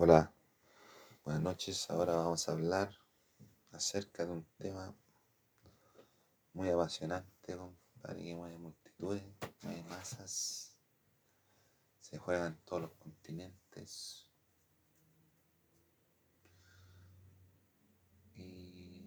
[0.00, 0.32] Hola,
[1.24, 1.90] buenas noches.
[1.90, 2.96] Ahora vamos a hablar
[3.72, 4.94] acerca de un tema
[6.52, 9.24] muy apasionante, compadre, que mueve multitudes,
[9.62, 10.76] mueve masas,
[11.98, 14.30] se juega en todos los continentes.
[18.36, 19.02] Y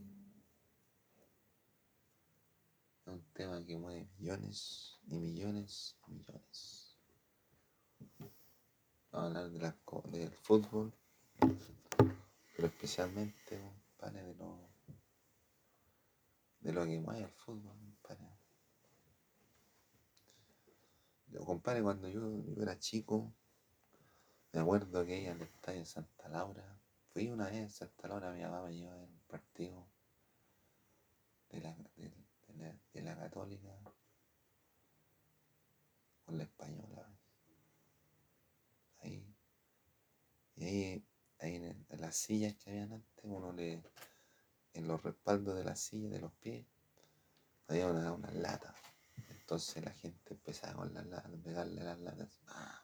[3.00, 6.81] es un tema que mueve millones y millones y millones.
[9.12, 9.76] A hablar de la,
[10.10, 10.94] del fútbol,
[12.56, 14.70] pero especialmente, compadre, de lo,
[16.62, 18.30] de lo que mueve el fútbol, compadre.
[21.28, 22.30] Yo, compadre, cuando yo,
[22.62, 23.34] era chico,
[24.54, 26.80] me acuerdo que iba al estadio Santa Laura.
[27.14, 29.88] Fui una vez a Santa Laura, mi mamá me llevó en un partido
[31.50, 32.10] de la, de
[32.58, 33.70] la, de la Católica
[36.26, 37.10] con la Española.
[39.00, 39.26] Ahí,
[40.62, 41.06] y ahí,
[41.40, 43.82] ahí en, las sillas que habían antes, uno le,
[44.74, 46.68] en los respaldos de la silla, de los pies,
[47.68, 48.76] había una, una lata.
[49.32, 52.40] Entonces la gente empezaba con las latas, pegarle las latas.
[52.48, 52.84] ¡ah!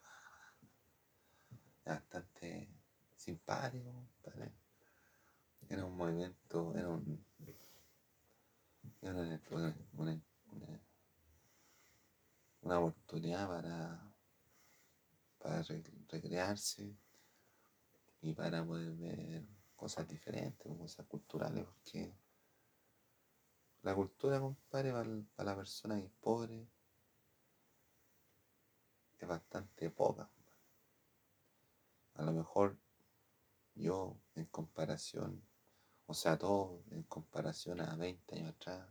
[1.85, 2.67] Bastante
[3.15, 4.51] simpático, compadre.
[5.69, 7.23] Era un movimiento, era un,
[9.01, 10.21] era una, una, una-
[12.61, 14.13] una- oportunidad para,
[15.37, 16.97] para re- recrearse
[18.21, 22.13] y para poder ver cosas diferentes, cosas culturales, porque
[23.83, 26.67] la cultura, compadre, para, la persona que es pobre,
[29.19, 30.29] es bastante poca.
[32.15, 32.77] A lo mejor
[33.75, 35.41] yo, en comparación,
[36.07, 38.89] o sea, todos en comparación a 20 años atrás,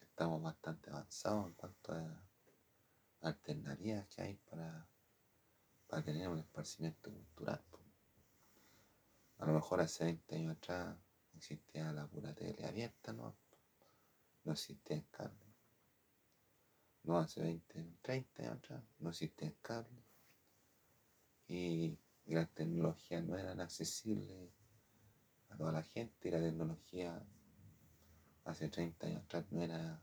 [0.00, 2.22] estamos bastante avanzados en cuanto a
[3.20, 4.86] alternativas que hay para,
[5.86, 7.64] para tener un esparcimiento cultural.
[9.40, 10.96] A lo mejor hace 20 años atrás
[11.34, 13.34] existía la pura tele abierta, ¿no?
[14.44, 15.46] No existía el cable.
[17.04, 20.04] No hace 20, 30 años atrás no existía el cable.
[21.48, 24.50] Y, y las tecnologías no eran accesibles
[25.48, 26.28] a toda la gente.
[26.28, 27.22] Y la tecnología
[28.44, 30.02] hace 30 años atrás no era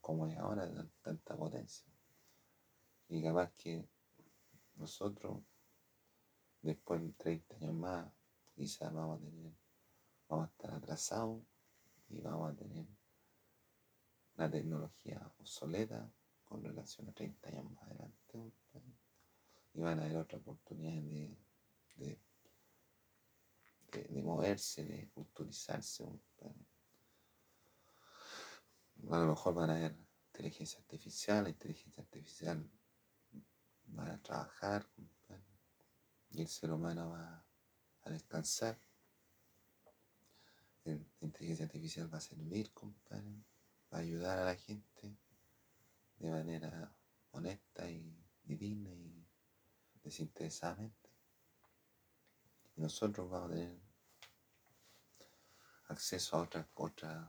[0.00, 1.86] como es ahora, de tan- tanta potencia.
[3.10, 3.86] Y capaz que
[4.76, 5.42] nosotros,
[6.62, 8.17] después de 30 años más,
[8.58, 9.52] quizás vamos a tener,
[10.28, 11.42] vamos a estar atrasados
[12.08, 12.86] y vamos a tener
[14.36, 16.10] una tecnología obsoleta
[16.44, 18.52] con relación a 30 años más adelante.
[19.74, 21.38] Y van a haber otras oportunidades de,
[21.96, 22.20] de,
[24.08, 26.04] de- moverse, de culturizarse.
[29.10, 29.96] A lo mejor van a haber
[30.32, 32.68] inteligencia artificial, la inteligencia artificial
[33.96, 34.84] va a trabajar
[36.30, 37.47] y el ser humano va
[38.08, 38.78] a descansar.
[40.84, 43.44] La inteligencia artificial va a servir, compadre,
[43.92, 45.16] va a ayudar a la gente
[46.18, 46.96] de manera
[47.32, 49.26] honesta y, y y
[50.02, 51.10] desinteresadamente.
[52.76, 53.78] Nosotros vamos a tener
[55.88, 57.28] acceso a otras otras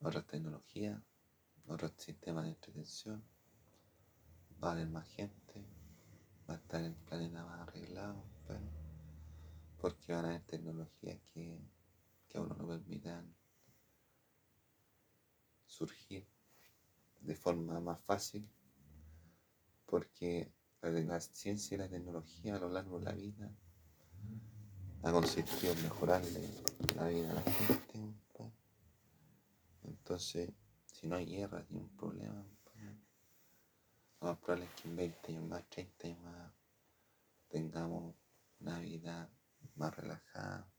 [0.00, 0.98] otras tecnologías,
[1.66, 3.22] otros sistemas de entretención,
[4.62, 5.39] va a haber más gente,
[6.50, 8.24] va a estar el planeta más arreglado,
[9.80, 11.60] porque van a haber tecnologías que,
[12.28, 13.32] que a uno lo permitan
[15.64, 16.26] surgir
[17.20, 18.48] de forma más fácil,
[19.86, 20.52] porque
[20.82, 23.50] la, ciencia y la tecnología a lo largo de la vida
[25.04, 26.48] ha consistido en mejorarle
[26.96, 27.84] la vida a la gente,
[28.32, 28.52] compadre.
[29.84, 30.50] Entonces,
[30.86, 32.44] si no hay guerra, ni un problema,
[34.20, 36.52] lo más probable es que en 20 años más, 30 años más,
[37.48, 38.14] tengamos
[38.60, 39.30] una vida
[39.76, 40.70] más relajada,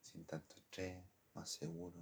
[0.00, 1.04] sin tanto estrés,
[1.34, 1.96] más seguro,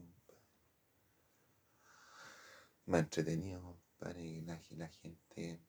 [2.87, 4.57] más entretenido, compadre, y la,
[4.89, 5.61] gente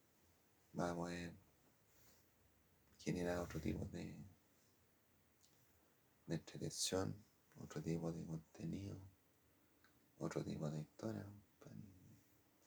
[0.80, 1.34] va a poder
[2.98, 4.16] generar otro tipo de,
[6.28, 7.14] de entretención,
[7.60, 8.98] otro tipo de contenido,
[10.18, 11.26] otro tipo de historia.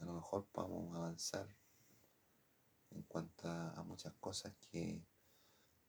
[0.01, 1.49] A lo mejor podamos avanzar
[2.95, 5.05] en cuanto a, muchas cosas que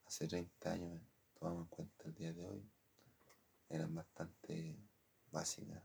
[0.05, 1.01] hace 30 años
[1.37, 2.69] tomamos en cuenta el día de hoy,
[3.69, 4.77] eran bastante
[5.31, 5.83] básicas.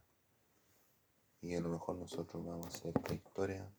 [1.43, 3.71] Y a lo mejor nosotros vamos a hacer prehistoria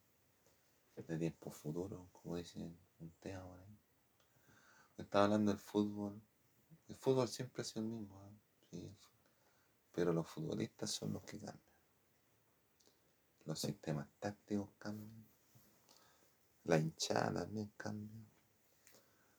[0.95, 3.79] de tiempos futuros, como dicen un tema por ahí.
[4.97, 6.21] Estaba hablando del fútbol.
[6.88, 8.23] El fútbol siempre ha sido el mismo,
[8.71, 8.95] ¿eh?
[9.91, 11.59] Pero los futbolistas son los que cambian.
[13.45, 15.31] Los sistemas tácticos cambian.
[16.63, 18.25] La hinchada también cambia.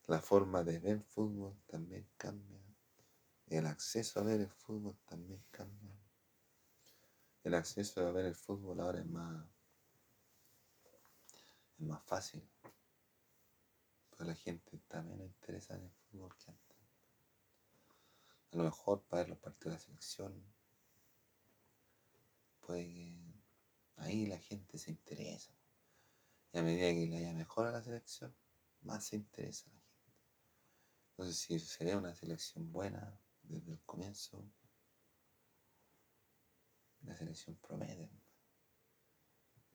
[0.07, 2.61] La forma de ver fútbol también cambia.
[3.47, 5.95] El acceso a ver el fútbol también cambia.
[7.45, 9.47] El acceso a ver el fútbol ahora es más,
[11.79, 12.43] es más fácil.
[14.11, 16.79] Pero la gente está menos interesada en el fútbol que antes.
[18.53, 20.45] A lo mejor para ver los partidos de la selección,
[22.61, 23.43] puede que
[23.97, 25.53] ahí la gente se interesa.
[26.53, 28.35] Y a medida que le haya mejor a la selección,
[28.83, 30.13] más se interesa la gente.
[31.11, 34.45] Entonces, si sería una selección buena desde el comienzo,
[37.03, 38.11] la selección promete.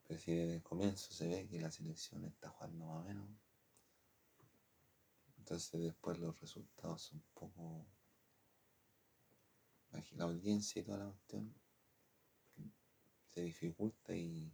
[0.08, 3.30] Pero si desde el comienzo se ve que la selección está jugando más o menos,
[5.38, 7.88] entonces después los resultados son un poco...
[10.12, 11.56] La audiencia y toda la cuestión
[13.30, 14.52] se dificulta y,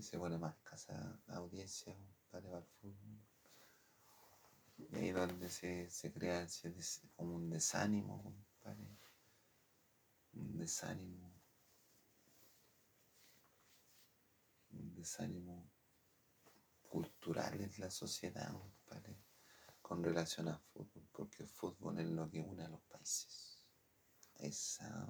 [0.00, 1.94] se pone más escasa la audiencia
[2.30, 3.20] para el fútbol.
[4.78, 6.46] Y ahí donde se, se crea
[7.16, 8.22] como un desánimo,
[10.34, 11.32] un desánimo,
[14.70, 15.68] un desánimo
[16.88, 18.52] cultural en la sociedad,
[19.82, 23.58] con relación al fútbol, porque el fútbol es lo que une a los países.
[24.36, 25.08] Esa.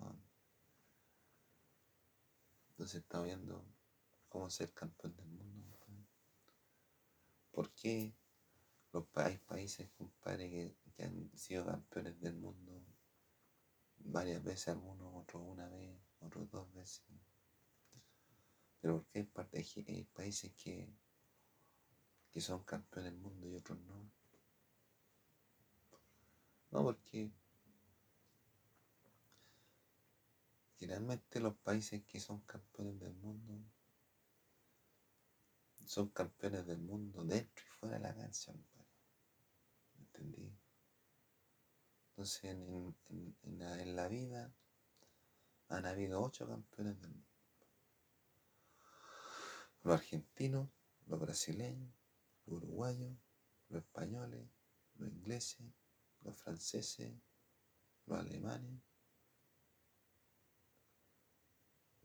[2.70, 3.64] Entonces está viendo
[4.28, 5.78] cómo ser campeón del mundo.
[7.50, 8.14] ¿Por qué
[8.92, 12.84] los hay países, compadre, que, que han sido campeones del mundo
[13.98, 17.02] varias veces, algunos, otros una vez, otros dos veces?
[18.80, 20.88] Pero ¿por qué hay, países que,
[22.30, 24.10] que son campeones del mundo y otros no?
[26.70, 27.32] No, porque
[30.76, 33.64] generalmente los países que son campeones del mundo
[35.88, 40.52] son campeones del mundo dentro y fuera de la cancha, ¿Me entendí?
[42.10, 42.94] Entonces en,
[43.44, 44.52] en, la, vida
[45.68, 47.26] han habido ocho campeones del mundo.
[49.82, 50.68] Los argentinos,
[51.06, 51.90] los brasileños,
[52.44, 53.16] los uruguayos,
[53.70, 54.46] los españoles,
[54.96, 55.66] los ingleses,
[56.20, 57.14] los franceses,
[58.04, 58.82] los alemanes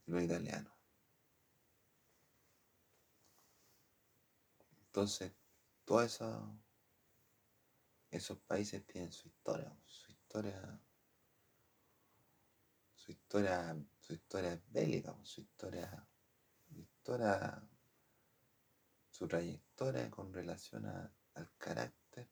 [0.06, 0.83] y los italianos.
[4.94, 5.32] Entonces,
[5.86, 6.22] todos
[8.12, 10.80] esos países tienen su historia, su historia,
[12.94, 16.08] su historia, su historia bélica, su historia,
[16.68, 17.68] su historia,
[19.10, 22.30] su trayectoria con relación al carácter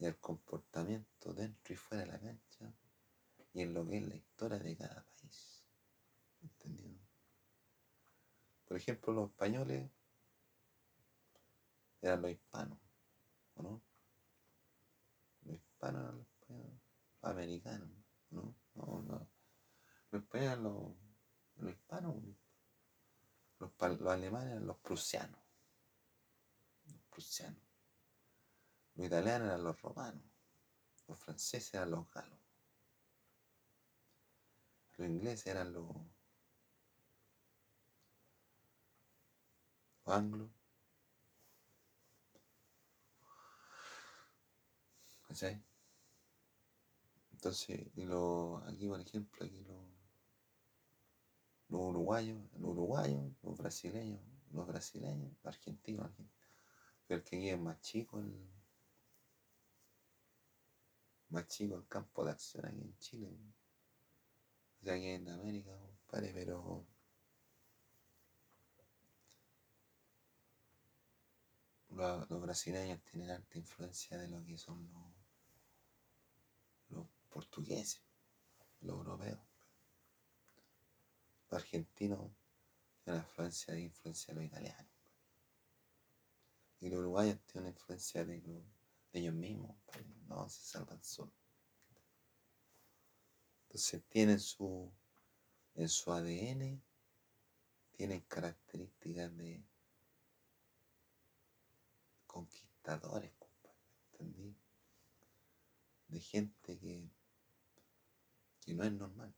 [0.00, 2.74] y al comportamiento dentro y fuera de la cancha
[3.52, 5.62] y en lo que es la historia de cada país.
[6.42, 6.98] ¿Entendido?
[8.66, 9.88] Por ejemplo, los españoles
[12.02, 12.78] eran los hispanos,
[13.56, 13.82] ¿o no?
[15.42, 16.26] Los hispanos eran los
[17.22, 17.88] americanos,
[18.30, 18.54] ¿no?
[18.74, 19.28] No, no.
[20.10, 20.92] Los españoles eran los,
[21.56, 22.16] los hispanos,
[23.58, 23.70] los,
[24.00, 25.40] los alemanes eran los prusianos,
[26.86, 27.62] los prusianos.
[28.94, 30.22] Los italianos eran los romanos,
[31.06, 32.38] los franceses eran los galos,
[34.96, 35.86] los ingleses eran los,
[40.04, 40.50] los anglos,
[45.30, 45.62] ¿Cachai?
[47.30, 49.86] Entonces, y lo, aquí por ejemplo, aquí los,
[51.68, 54.20] los uruguayos, los uruguayos, los brasileños,
[54.50, 56.48] los brasileños, los argentinos, argentinos.
[57.06, 58.50] Pero el que aquí es más chico, el
[61.28, 63.28] más chico el campo de acción aquí en Chile.
[64.80, 66.84] O sea, aquí en América, compadre, pero
[71.90, 75.09] los, brasileños tienen alta influencia de lo que son los
[77.30, 78.02] portugueses,
[78.80, 79.40] los europeos.
[81.50, 82.30] Los argentinos
[83.04, 84.92] tienen influencia de influencia de los italianos.
[86.80, 88.64] Y los uruguayos tienen una influencia de,
[89.12, 89.76] ellos mismos,
[90.28, 91.34] no se salvan solos.
[93.64, 94.90] Entonces tienen su,
[95.74, 96.82] en su ADN,
[97.92, 99.62] tienen características de
[102.26, 103.32] conquistadores,
[104.12, 104.56] ¿entendí?
[106.08, 107.10] De gente que
[108.70, 109.34] que no es normal.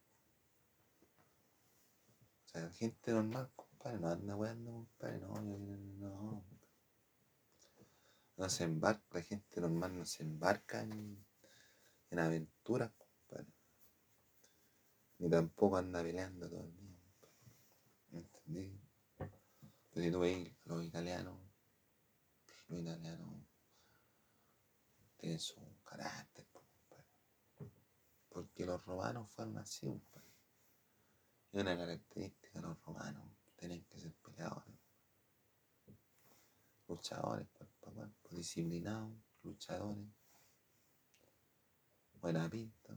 [2.45, 6.45] O sea, gente normal, compadre, no anda weando, compadre, no, no, no.
[8.37, 11.25] No se embarca, la gente normal no se embarca en,
[12.11, 13.51] en aventuras, compadre.
[15.19, 17.33] Ni tampoco anda peleando todo el día, compadre.
[18.11, 18.81] ¿Entendí?
[19.95, 21.39] Si tú veis los italianos,
[22.69, 23.47] los italianos
[25.17, 26.32] tienen su carácter,
[28.33, 30.03] porque los romanos fueron así,
[31.53, 34.75] y una característica de los romanos, tienen que ser peleadores,
[36.89, 37.47] luchadores,
[38.31, 39.13] disciplinados,
[39.43, 40.09] luchadores,
[42.15, 42.97] buena pinta.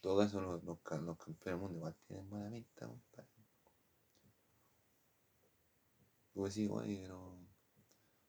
[0.00, 3.28] Todo eso los, los, campeones del mundo igual tienen buena pinta, compadre.
[6.32, 7.38] Tú decís, oye, pero,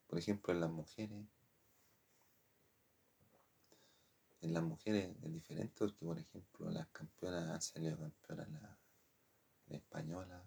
[0.06, 1.26] por ejemplo, en las mujeres,
[4.42, 8.80] en las mujeres es diferente porque, por ejemplo, las campeonas han salido campeonas la,
[9.68, 10.44] la española,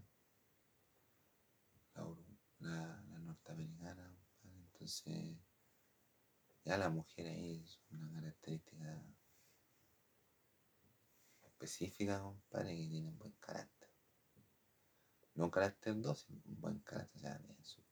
[2.58, 5.36] la, la, norteamericana, entonces
[6.64, 9.00] ya la mujer ahí es una característica
[11.42, 13.90] específica, compadre, que tienen buen carácter.
[15.34, 17.82] No un carácter dócil, un buen carácter, o sea, tienen su,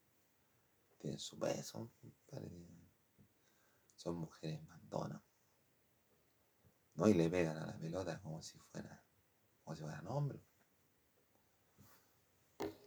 [0.97, 2.67] tienen peso, compadre.
[3.95, 5.21] Son mujeres mandonas.
[6.95, 9.03] No, y le pegan a la pelota como si fuera,
[9.63, 10.41] como si fueran hombres.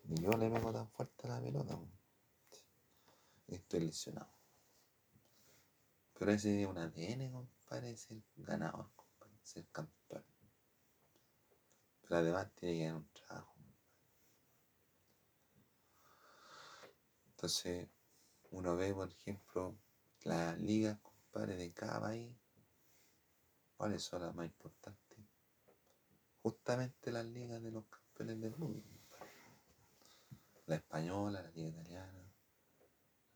[0.04, 1.78] Ni yo le pego tan fuerte a la pelota.
[3.48, 4.30] Estoy lesionado.
[6.18, 10.24] Pero ese es un ADN, compadre, ser ganador, compadre, ser campeón.
[12.00, 13.56] Pero además tiene que haber un trabajo.
[17.36, 17.88] Entonces,
[18.50, 19.76] uno ve, por ejemplo,
[20.22, 22.34] las ligas, compadre, de cada país.
[23.76, 25.18] ¿Cuáles son las más importantes?
[26.42, 28.82] Justamente las ligas de los campeones del mundo.
[30.66, 32.32] La española, la liga italiana,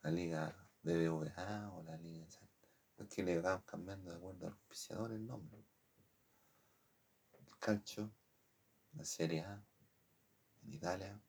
[0.03, 2.27] la liga BBVA o la liga
[2.99, 5.65] es que le van cambiando de acuerdo al auspiciador el nombre.
[7.33, 8.13] El calcio
[8.95, 9.63] la Serie A
[10.63, 11.21] en Italia,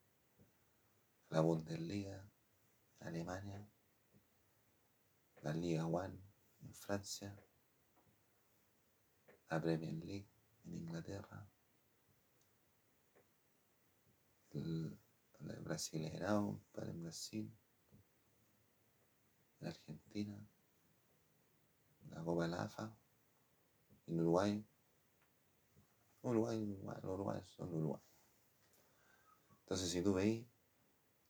[1.30, 2.28] la Bundesliga
[3.00, 3.68] en Alemania,
[5.42, 6.18] la Liga One
[6.62, 7.36] en Francia,
[9.52, 10.26] la Premier League
[10.64, 11.46] en Inglaterra,
[14.54, 14.98] el,
[15.40, 17.52] el Brasileirão para en Brasil,
[19.60, 20.38] en Argentina,
[22.08, 22.96] la Copa de la AFA,
[24.06, 24.64] en Uruguay,
[26.22, 28.02] Uruguay, Uruguay, Uruguay son Uruguay.
[29.60, 30.46] Entonces, si tú veis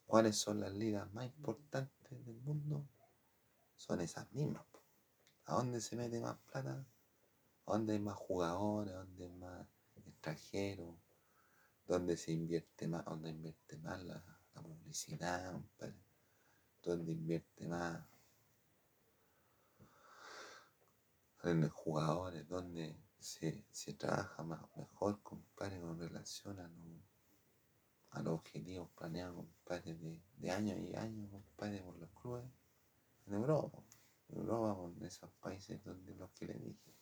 [0.07, 2.87] cuáles son las ligas más importantes del mundo,
[3.75, 4.65] son esas mismas.
[5.47, 6.87] ¿A dónde se mete más plata?
[7.73, 8.93] ¿A dónde hay más jugadores?
[8.93, 9.67] ¿A dónde hay más
[10.05, 10.95] extranjeros?
[11.87, 13.03] ¿Dónde se invierte más?
[13.07, 15.59] ¿Dónde invierte más la, publicidad?
[16.83, 18.05] ¿Dónde invierte más
[21.45, 22.47] en los jugadores?
[22.47, 23.65] ¿Dónde se,
[23.97, 26.71] trabaja más, mejor, compadre, con relación a,
[28.11, 32.45] a los objetivos planeados, compadre, de, de años y años, compadre, por los clubes
[33.29, 33.83] en Europa.
[34.29, 37.02] En Europa, en esos países donde los que le dije.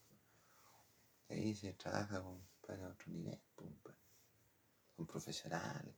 [1.31, 3.41] Ahí se trabaja, compadre, a otro nivel.
[4.97, 5.95] Son profesionales.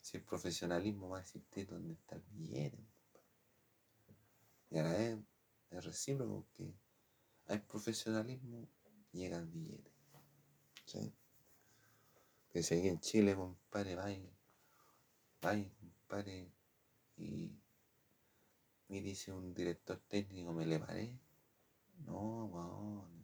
[0.00, 2.78] Si el profesionalismo va a existir donde está el billete.
[4.70, 5.18] Y a la vez
[5.70, 6.74] es recíproco que
[7.46, 8.68] hay profesionalismo,
[9.12, 9.92] llega el billete.
[10.86, 11.14] ¿sí?
[12.48, 14.30] Que si aquí Chile, compadre, vaya,
[15.42, 16.50] vaya, compadre,
[17.16, 17.52] y,
[18.88, 21.18] me dice un director técnico, me le paré.
[21.98, 23.15] No, weón.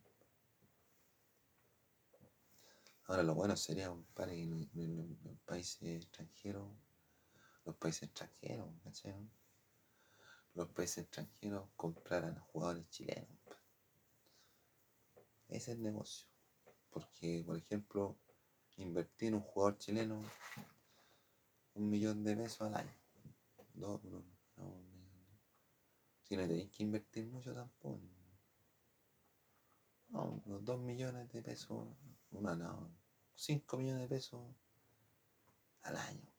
[3.13, 4.37] Ahora lo bueno sería, compadre,
[4.73, 6.67] que en los países extranjeros,
[7.67, 9.31] los países extranjeros, ¿cachai?
[10.55, 13.29] Los países extranjeros compraran jugadores chilenos.
[15.47, 16.27] Ese es el negocio.
[16.89, 18.17] Porque, por ejemplo,
[18.79, 20.23] invertir en un jugador chileno
[21.75, 22.97] un millón de pesos al año.
[23.75, 24.25] Dos, no,
[24.57, 24.87] no,
[26.23, 28.01] si no tenéis que invertir mucho tampoco.
[30.09, 31.87] No, unos dos millones de pesos,
[32.31, 33.02] una no,
[33.35, 34.41] cinco millones de pesos
[35.83, 36.33] al año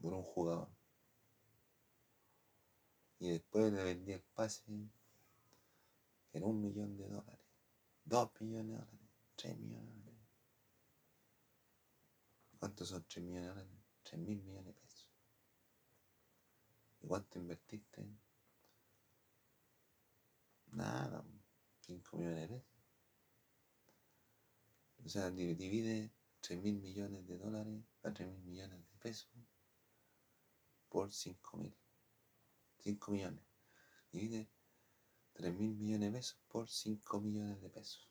[0.00, 0.68] por un jugador.
[3.18, 4.64] Y después le vendí el pase
[6.32, 7.40] en un millón de dólares.
[8.04, 9.00] 2 millones de dólares,
[9.36, 10.28] 3 millones de dólares.
[12.58, 13.84] ¿Cuántos son 3 millones de dólares?
[14.02, 15.10] 3 mil millones de pesos.
[17.00, 18.06] ¿Y cuánto invertiste?
[20.72, 21.24] Nada,
[21.80, 22.73] 5 millones de pesos.
[25.04, 29.28] O sea, divide 3 mil millones de dólares a 3 mil millones de pesos
[30.88, 31.76] por 5 mil.
[32.78, 33.44] 5 millones.
[34.10, 34.48] Divide
[35.34, 38.08] 3 mil millones de pesos por 5 millones de pesos.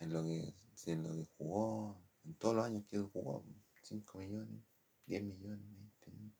[0.00, 0.54] Es lo que
[0.86, 3.46] en lo que jugó, en todos los años que jugó,
[3.82, 4.60] 5 millones,
[5.06, 6.38] 10 millones, 20 millones,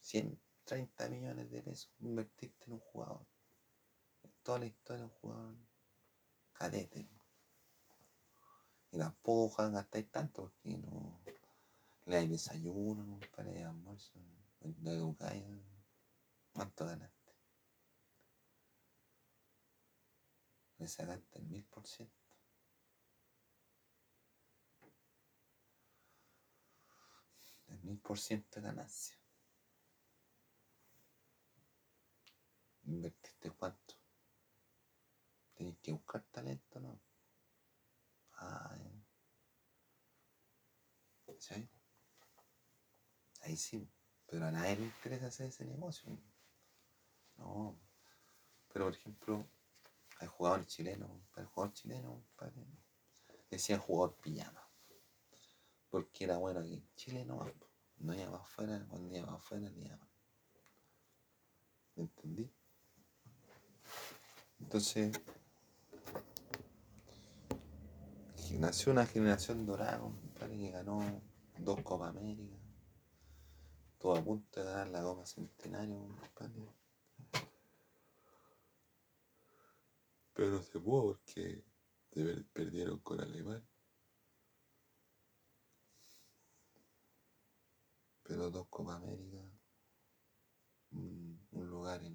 [0.00, 3.26] 100, 30 millones de pesos invertiste en un jugador.
[4.42, 5.56] Toda la historia jugador
[6.52, 7.08] cadete.
[8.92, 11.20] Y tampoco gastáis tanto porque no
[12.06, 14.18] le hay desayuno, no para de almuerzo,
[14.60, 15.44] no educáis.
[16.52, 17.32] ¿Cuánto ganaste?
[20.78, 22.14] Le sacaste el mil por ciento.
[27.68, 29.16] El mil por ciento de ganancia.
[32.84, 33.99] ¿Invertiste cuánto?
[35.60, 36.98] Tienes que buscar talento, ¿no?
[38.32, 38.78] Ah,
[41.36, 41.68] ¿sí?
[43.42, 43.86] Ahí sí,
[44.26, 46.18] pero a nadie le interesa hacer ese negocio.
[47.36, 47.78] No.
[48.72, 49.50] Pero por ejemplo,
[50.20, 52.52] hay jugadores chilenos, para el jugador chileno, para,
[53.50, 54.66] decía jugador pijama.
[55.90, 57.44] Porque era bueno aquí en Chile no,
[57.98, 60.08] no iba afuera, cuando iba afuera llaman.
[61.96, 62.50] ¿Me entendí?
[64.58, 65.20] Entonces,
[68.58, 71.00] nació una generación dorada, compadre, que ganó
[71.58, 72.56] dos Copa América.
[73.98, 76.62] Todo a punto de ganar la Copa Centenario, compadre.
[80.32, 81.62] Pero no se pudo porque
[82.52, 83.62] perdieron con Alemán.
[88.22, 89.38] Pero dos Copa América,
[90.92, 92.14] un, lugar en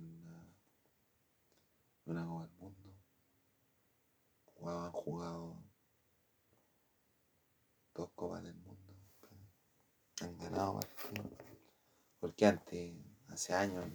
[2.06, 2.96] una, Copa del Mundo.
[4.66, 5.65] Han jugado
[7.96, 8.94] dos Copas del Mundo.
[10.22, 11.32] Han ganado partidos.
[12.20, 12.96] Porque antes,
[13.30, 13.86] hace años,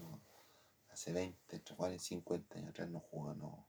[0.88, 3.68] hace 20, 40, 50 años atrás no jugó, no,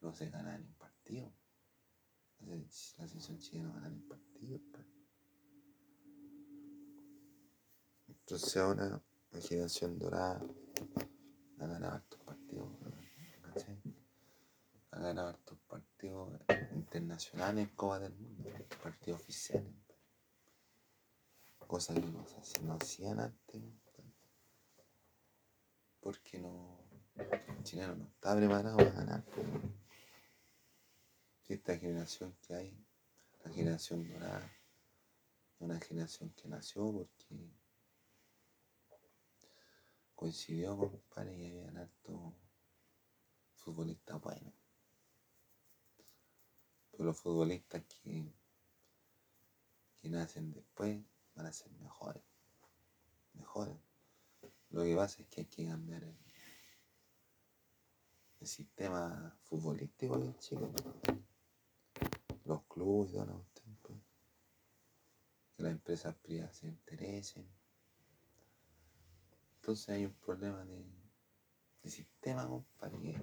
[0.00, 1.32] no se ganaba ni un partido.
[2.40, 4.60] La selección chilena no gana ni un partido.
[4.72, 4.86] Pues.
[8.08, 10.44] Entonces ahora la generación dorada
[11.58, 12.68] ha ganado hartos partidos.
[14.92, 16.40] Ha ganado hartos partidos
[16.74, 18.50] internacionales en Copa del Mundo,
[18.82, 19.72] partidos oficiales.
[21.66, 22.24] Cosas que no,
[22.62, 23.62] no hacían antes.
[26.00, 26.78] Porque no.
[27.16, 29.24] El chileno no está preparado para ganar.
[29.24, 29.46] Pues
[31.52, 32.86] esta generación que hay,
[33.44, 34.50] la generación dorada,
[35.58, 37.50] una generación que nació porque
[40.14, 42.34] coincidió con padres y habían alto
[43.54, 44.61] futbolistas buenos.
[46.92, 48.32] Pero los futbolistas que,
[50.00, 51.02] que nacen después
[51.34, 52.22] van a ser mejores.
[53.34, 53.76] Mejores.
[54.70, 56.16] Lo que pasa es que hay que cambiar el,
[58.44, 60.68] sistema futbolístico en Chile
[62.44, 63.26] los clubes y toda
[63.82, 63.98] pues.
[65.56, 67.46] Que las empresas privadas se interesen.
[69.56, 70.84] Entonces hay un problema de,
[71.88, 73.16] sistema, para que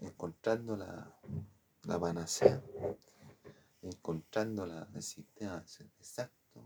[0.00, 1.16] encontrando la,
[1.88, 2.62] la panacea,
[3.80, 6.62] encontrando la, el sistema exacto,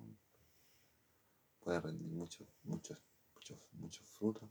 [1.61, 2.99] puede rendir muchos, muchos,
[3.33, 4.51] muchos, muchos frutos.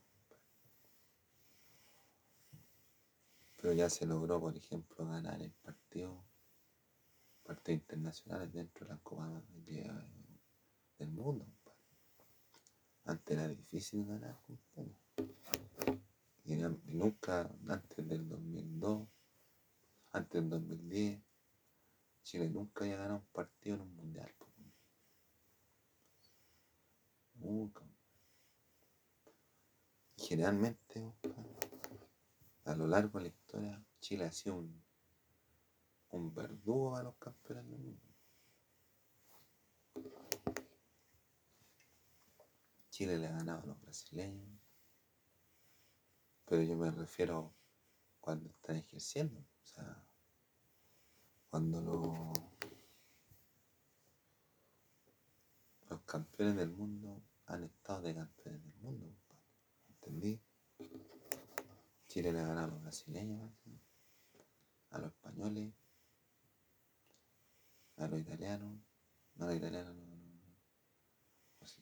[3.58, 6.24] Pero ya se logró, por ejemplo, ganar el partido
[7.44, 9.30] partidos internacionales dentro de la Copa
[10.98, 11.46] del mundo.
[13.04, 14.40] Antes era difícil ganar,
[16.46, 16.56] y,
[16.94, 19.08] nunca, antes del 2002,
[20.12, 21.22] antes del 2010,
[22.24, 24.34] Chile nunca había ganado un partido en un mundial.
[27.36, 27.84] Nunca.
[30.18, 31.14] Generalmente,
[32.66, 34.82] a lo largo de la historia, Chile ha sido un
[36.12, 38.02] un verdugo a los campeones del mundo.
[42.90, 44.50] Chile le ha ganado a los brasileños,
[46.46, 47.54] pero yo me refiero
[48.20, 49.44] cuando están ejerciendo,
[49.76, 50.04] sea,
[51.50, 52.40] cuando los,
[55.90, 59.16] los campeones del mundo han estado de campeones del mundo,
[59.90, 60.42] ¿entendí?
[62.08, 63.52] Chile le ganado a los brasileños,
[64.90, 65.74] a los españoles,
[67.98, 68.80] a los italianos,
[69.36, 70.32] no a los italianos, no, no, no,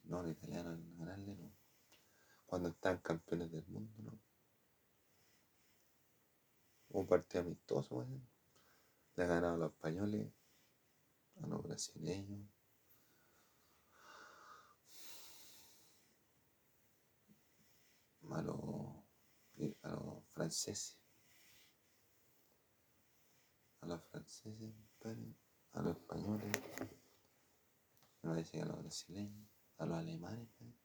[0.04, 1.52] no a los italianos ganarle, no.
[2.46, 4.29] Cuando están campeones del mundo, no.
[6.90, 8.22] Un partido amistoso, bueno.
[9.16, 10.32] Le ha ganado a los españoles,
[11.42, 12.48] a los brasileños.
[18.32, 18.58] A los,
[19.82, 21.00] a los franceses,
[23.82, 24.72] a los franceses,
[25.74, 26.52] a los españoles,
[28.22, 30.80] me parece que a los brasileños, a los alemanes, compadre.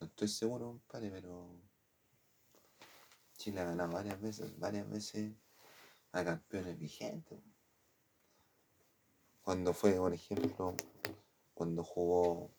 [0.00, 1.60] No estoy seguro, compadre, pero
[3.44, 5.34] Chile ha ganado varias veces, varias veces
[6.12, 7.42] a campeones vigentes.
[9.42, 10.74] Cuando fue, por ejemplo,
[11.52, 12.50] cuando jugó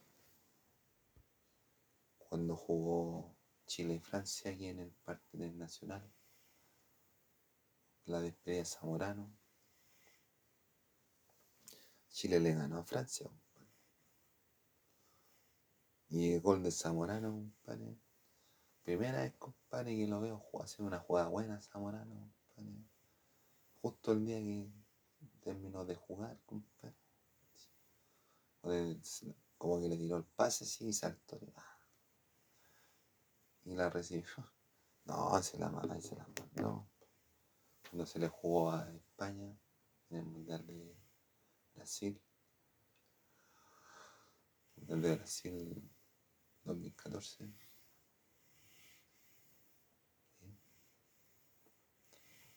[2.29, 6.07] cuando jugó Chile y Francia aquí en el Parque Nacional,
[8.05, 9.35] la despedida de Zamorano,
[12.09, 13.27] Chile le ganó a Francia.
[16.09, 18.04] Y el gol de Zamorano, compadre.
[18.85, 22.85] Primera vez, compadre, que lo veo hacer una jugada buena Zamorano, compadre.
[23.81, 24.69] Justo el día que
[25.41, 26.95] terminó de jugar, compadre.
[29.57, 31.39] Como que le tiró el pase, sí, y saltó.
[33.65, 34.25] y, y la recibió.
[35.05, 36.87] No, se la manda y se la mandó.
[37.87, 39.55] Cuando se le jugó a España
[40.09, 40.97] en el Mundial de
[41.75, 42.19] Brasil.
[44.77, 45.91] Mundial de Brasil
[46.63, 47.53] 2014.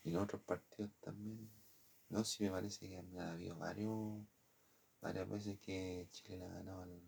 [0.08, 1.50] En otros partidos también.
[2.08, 4.24] No, sí me parece que ha habido varios,
[5.00, 7.02] varias veces que Chile le ha ganado al,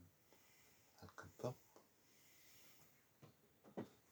[0.98, 1.56] al campeón.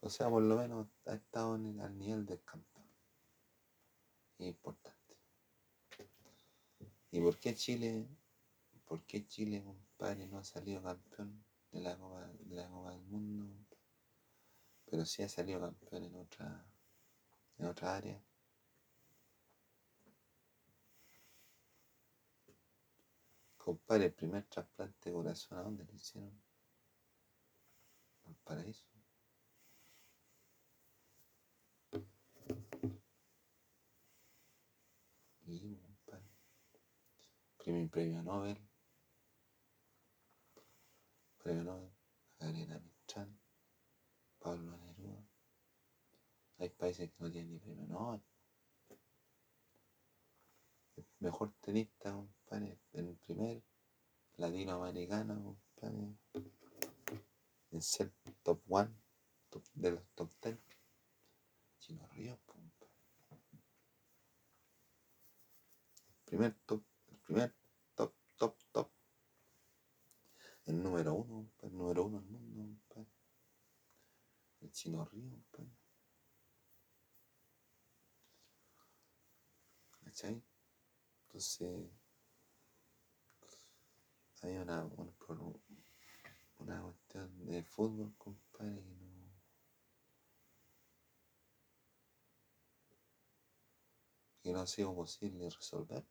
[0.01, 2.87] O sea, por lo menos ha estado en el- al nivel del campeón.
[4.39, 5.17] Es importante.
[7.11, 8.07] ¿Y por qué Chile,
[8.87, 13.03] por qué Chile, compadre, no ha salido campeón de la Copa, de la Copa del
[13.03, 13.47] Mundo?
[14.87, 16.67] Pero sí ha salido campeón en otra,
[17.59, 18.23] en otra área.
[23.69, 26.33] Compadre, el primer trasplante de corazón, ¿a dónde lo hicieron?
[28.25, 28.87] Al paraíso.
[35.45, 35.79] Y,
[37.59, 38.59] primer premio Nobel,
[41.37, 41.93] premio Nobel,
[42.41, 43.39] Gabriela Mistral,
[44.39, 45.29] Pablo Neruda.
[46.57, 48.23] Hay países que no tienen ni premio Nobel.
[50.97, 53.63] El mejor tenista, compadre, el primer
[54.37, 56.17] latinoamericano, compadre,
[57.71, 58.91] en ser top one,
[59.51, 60.59] top, de los top ten.
[61.79, 62.93] Chino Ríos, compadre.
[66.09, 67.55] El primer top, el primer
[67.95, 68.91] top, top, top.
[70.67, 73.11] El número uno, compadre, el número uno del mundo, compadre.
[74.61, 75.79] El Chino Ríos, compadre.
[80.05, 80.43] ¿Cachai?
[81.27, 81.91] Entonces,
[84.43, 85.61] hay una, una, pro-
[86.59, 89.19] una cuestión de fútbol, compadre, que no.
[94.43, 96.05] que no ha sido posible resolver.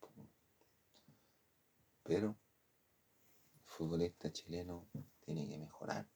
[2.03, 4.87] Pero el futbolista chileno
[5.21, 6.07] tiene que mejorar.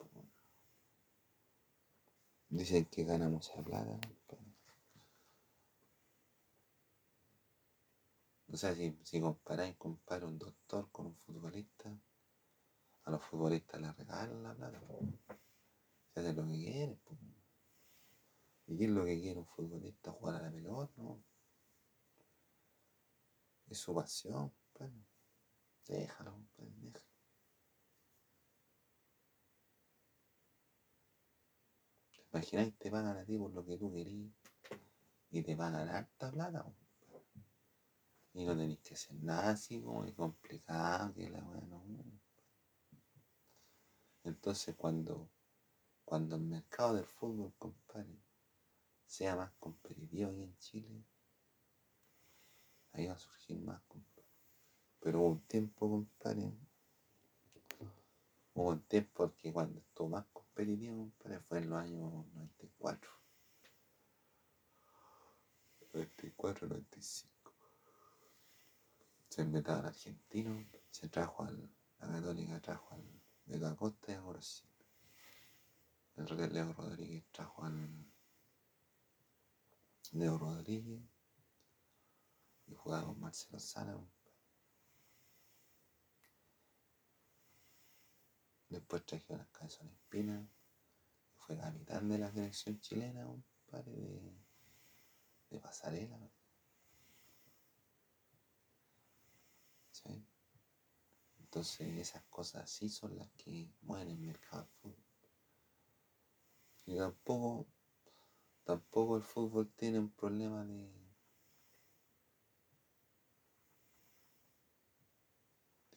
[2.49, 4.51] Dicen que gana mucha plata, compadre.
[8.51, 11.97] O si, si comparáis, compara un doctor con un futbolista,
[13.05, 14.81] a los futbolistas les regalan la plata.
[16.13, 16.99] Se hacen lo que quieren.
[18.67, 20.11] ¿Y qué es lo que quiere un futbolista?
[20.11, 21.01] Jugar a la pelota.
[23.71, 25.05] Es su pasión, compadre.
[25.87, 27.05] Déjalo, compadre, déjalo.
[32.11, 34.33] ¿Te imagináis te pagan a ti por lo que tú querías
[35.29, 37.25] y te pagan harta plata, compadre?
[38.33, 41.81] Y no tenéis que hacer nada así como de complicado, que la weá no.
[44.25, 45.29] Entonces cuando,
[46.03, 48.19] cuando el mercado del fútbol, compadre,
[49.05, 51.05] sea más competitivo aquí en Chile,
[52.93, 54.27] ahí va a surgir más, compadre.
[54.99, 56.51] Pero hubo un tiempo, compadre,
[58.53, 63.11] hubo un tiempo que cuando estuvo más competitivo, compadre, fue en los años 94.
[65.93, 67.31] 94, 95.
[69.29, 74.67] Se inventaron argentinos, se trajo al, la católica trajo al Beto Acosta y a Gorosito.
[76.17, 78.05] El Leo Rodríguez trajo al
[80.11, 81.01] Leo Rodríguez
[82.71, 83.97] y jugaba con Marcelo Sala.
[88.69, 90.47] Después trajeron a Cabezón Espina,
[91.29, 94.33] que fue capitán de la selección chilena, compadre, de,
[95.49, 96.17] de pasarela.
[99.91, 100.25] ¿Sí?
[101.39, 105.05] Entonces esas cosas así son las que mueven el mercado del fútbol.
[106.85, 107.67] Y tampoco,
[108.63, 111.00] tampoco el fútbol tiene un problema de,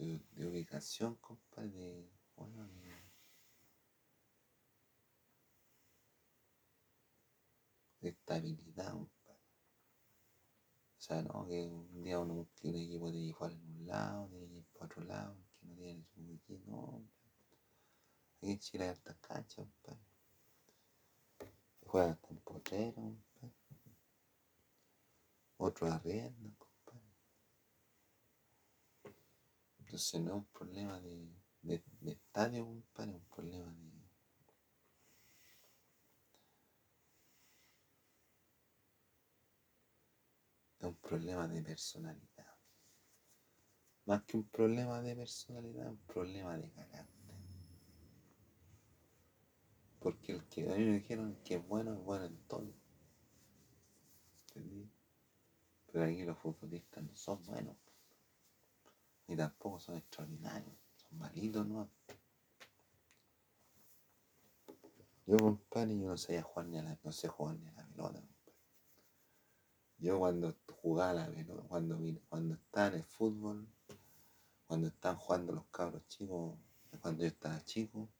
[0.04, 2.68] de, ubicación, compadre, bueno,
[8.00, 9.14] de, estabilidad, compadre.
[10.98, 14.28] O sea, no, que un día uno que un equipo de jugar en un lado,
[14.28, 17.04] de ir para otro lado, que no tiene su equipo, no.
[18.38, 20.00] Aquí en Chile hay hartas canchas, compadre.
[21.86, 22.94] Juegan hasta en potrero,
[23.40, 23.54] compadre.
[25.56, 26.74] Otros arriendan, compadre.
[29.94, 31.28] Entonces no es un problema de,
[31.62, 33.92] de, de estadio, compadre, es un problema de,
[40.80, 42.56] es un problema de personalidad.
[44.06, 47.36] Más que un problema de personalidad, es un problema de carácter.
[50.00, 52.74] Porque el que a mí me dijeron que es bueno, es bueno en todo.
[54.48, 54.90] ¿Entendí?
[55.92, 57.83] Pero aquí los futbolistas no son buenos.
[59.26, 60.76] Ni tampoco son extraordinarios.
[60.96, 61.88] Son malitos, ¿no?
[65.26, 67.86] Yo, compadre, yo no sabía jugar ni a la, no sé jugar ni a la
[67.86, 68.22] pelota.
[69.98, 73.66] Yo cuando jugaba a la pelota, cuando, cuando estaba en el fútbol,
[74.66, 76.58] cuando estaban jugando los cabros chicos,
[77.00, 78.10] cuando yo estaba chico,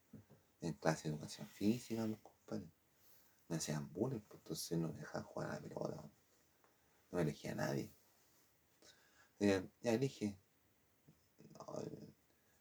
[0.61, 2.71] en clase de educación física, los compadres,
[3.49, 6.11] me hacían bullying, pues entonces no me dejaban jugar a la pelota.
[7.11, 7.93] No elegía a nadie.
[9.39, 10.39] Decían, ya elige.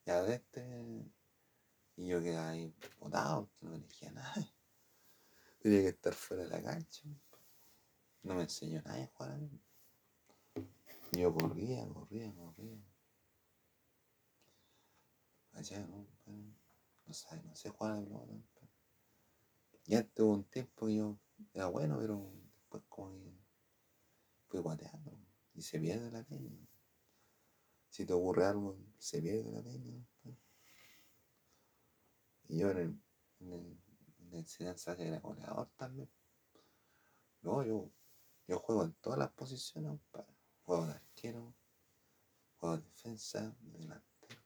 [0.06, 1.12] Ya este.
[1.96, 4.54] Y yo quedaba ahí botado, no me elegía a nadie.
[5.60, 7.04] Tenía que estar fuera de la cancha.
[8.24, 9.40] No me enseñó nadie a jugar.
[11.12, 12.78] Yo corría, corría, corría.
[15.54, 16.08] Allá, ¿no?
[17.06, 18.34] No sé, no sé jugar a la pelota.
[18.56, 18.72] pero-
[19.86, 21.20] Y antes hubo un tiempo que yo
[21.54, 23.32] era bueno, pero después como que
[24.48, 25.12] fui guateando
[25.54, 26.73] y se pierde la técnica.
[27.94, 30.04] Si te ocurre algo, se pierde la técnica.
[32.48, 33.02] Y yo en, el,
[33.42, 33.78] en, el-
[34.18, 36.10] en enseñanza era goleador también.
[37.44, 37.92] No, yo,
[38.48, 40.00] yo juego en todas las posiciones.
[40.64, 41.54] Juego de arquero,
[42.58, 44.42] juego de defensa, de delantero.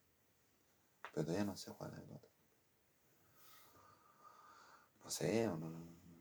[1.13, 2.27] Pero todavía no sé jugar la pelota.
[5.05, 5.69] No sé, no, no,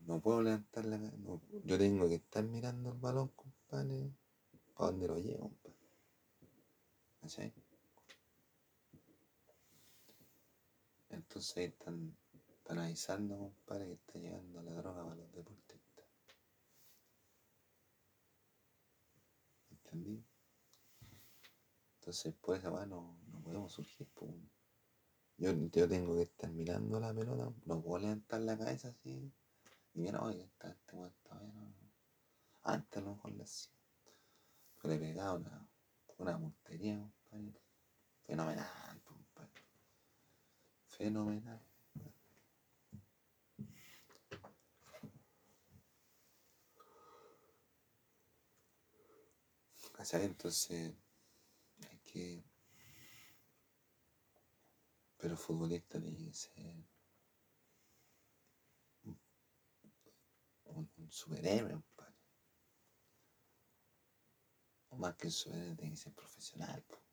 [0.07, 4.15] no puedo levantar la no- yo tengo que estar mirando el balón, compadre,
[4.77, 5.51] para donde lo llevo.
[11.11, 12.17] Entonces están,
[12.49, 16.07] están avisando, compadre, que está llegando la droga para los deportistas.
[19.71, 20.25] ¿Entendí?
[21.99, 24.31] Entonces, pues, esa no, no podemos surgir, pues.
[25.39, 29.33] Yo, yo tengo que estar mirando la pelota, no puedo levantar la cabeza así.
[29.95, 31.75] Y mira, oye, está, este weón está bueno.
[32.63, 33.73] Antes a lo mejor lo hacía.
[34.85, 35.69] Le pegaba una,
[36.19, 37.61] una puntería, compadre.
[38.27, 39.63] Fenomenal, compadre.
[40.87, 41.61] Fenomenal.
[50.13, 50.95] Entonces,
[51.91, 52.45] hay que.
[55.19, 56.59] Pero futbolista tiene que ser
[59.05, 59.19] un,
[60.65, 61.83] un- un superhéroe.
[64.91, 66.83] O más que un superhéroe, tiene que ser profesional.
[66.83, 67.06] po.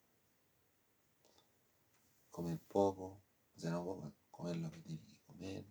[2.34, 3.22] Comer poco,
[3.56, 5.66] o sea, no poco, comer lo que tiene que comer,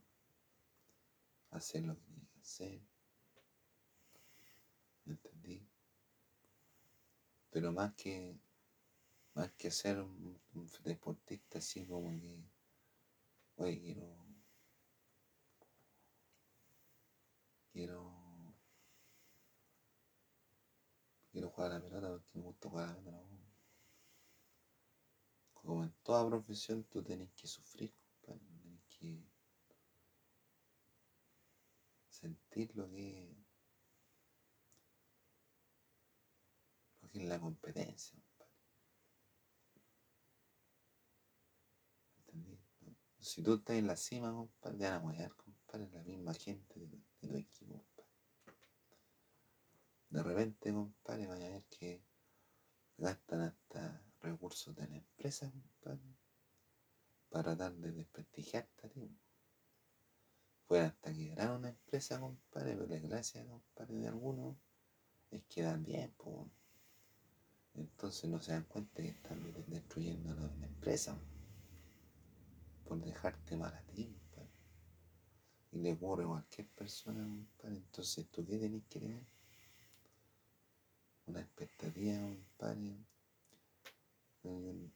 [1.51, 2.81] hacer lo que tiene que hacer.
[5.05, 5.67] ¿Me entendí?
[7.51, 8.39] Pero más que,
[9.35, 10.41] más que ser un,
[10.85, 12.45] deportista así como que,
[13.57, 14.17] oye, quiero,
[17.73, 18.55] quiero,
[21.33, 23.32] quiero jugar a la pelota porque me gusta jugar a la pelota.
[25.73, 29.25] Como en toda profesión tú tenés que sufrir, compadre, tenés que
[32.11, 33.35] sentir lo que,
[37.01, 38.53] lo que es la competencia, compadre.
[42.19, 42.61] ¿Entendí?
[43.19, 46.81] Si tú estás en la cima, compadre, te van a apoyar, compadre, la misma gente
[46.81, 48.11] de, de tu equipo, compadre.
[50.11, 52.05] De repente, compadre, vaya a ver que
[52.99, 56.17] gastan hasta recursos de la empresa, compadre,
[57.31, 59.19] para tratar de desprestigiarte a ti.
[60.67, 64.57] Fue hasta que era una empresa, compadre, pero la gracia, compadre, de algunos
[65.31, 66.47] es que dan bien, pues.
[67.75, 71.19] Entonces no se dan cuenta que están destruyendo la empresa
[72.85, 74.53] por dejarte mal a ti, compadre.
[75.73, 77.77] Y le ocurre a cualquier persona, compadre.
[77.77, 79.27] Entonces, ¿tú qué tenés que tener?
[81.27, 82.97] Una expectativa, compadre.
[84.45, 84.93] Un-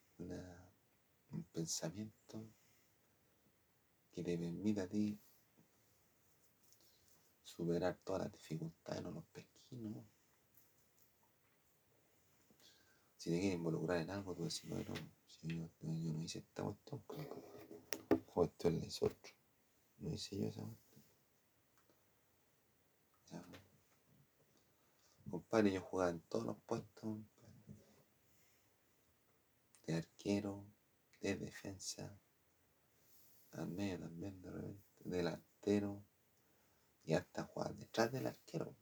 [1.53, 2.45] pensamiento
[4.13, 5.19] que te permita a ti
[7.43, 10.05] superar todas las dificultades, no los pesquinos.
[13.17, 14.93] Si te quieres involucrar en algo, tú decís, bueno,
[15.27, 17.03] si yo, no hice esta cuestión,
[18.35, 19.33] o esto hizo otro.
[19.99, 20.87] No hice yo esa cuestión.
[25.31, 27.19] compadre, yo jugaba en todos los puestos,
[29.87, 30.67] de arquero,
[31.21, 32.19] de defensa,
[33.53, 34.43] al medio también
[35.05, 36.05] delantero
[37.05, 38.77] y hasta jugar detrás del arquero.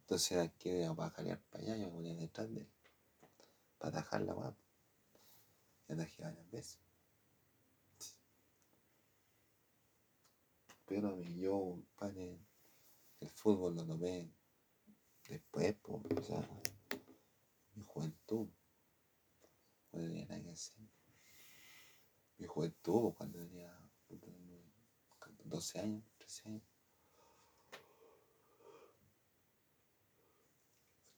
[0.00, 2.72] Entonces el arquero iba para calear para allá, yo me ponía detrás de él,
[3.78, 4.58] para atajar la guapa.
[5.88, 6.78] Y atajé varias veces.
[10.86, 12.38] Pero a mí yo, compadre,
[13.20, 14.30] el fútbol lo tomé
[15.28, 16.46] después, pues, o sea,
[17.74, 18.48] mi juventud
[19.94, 20.76] no tenía nada que hacer.
[22.38, 23.84] Mi cuando tenía
[25.44, 26.62] 12 años, 13 años.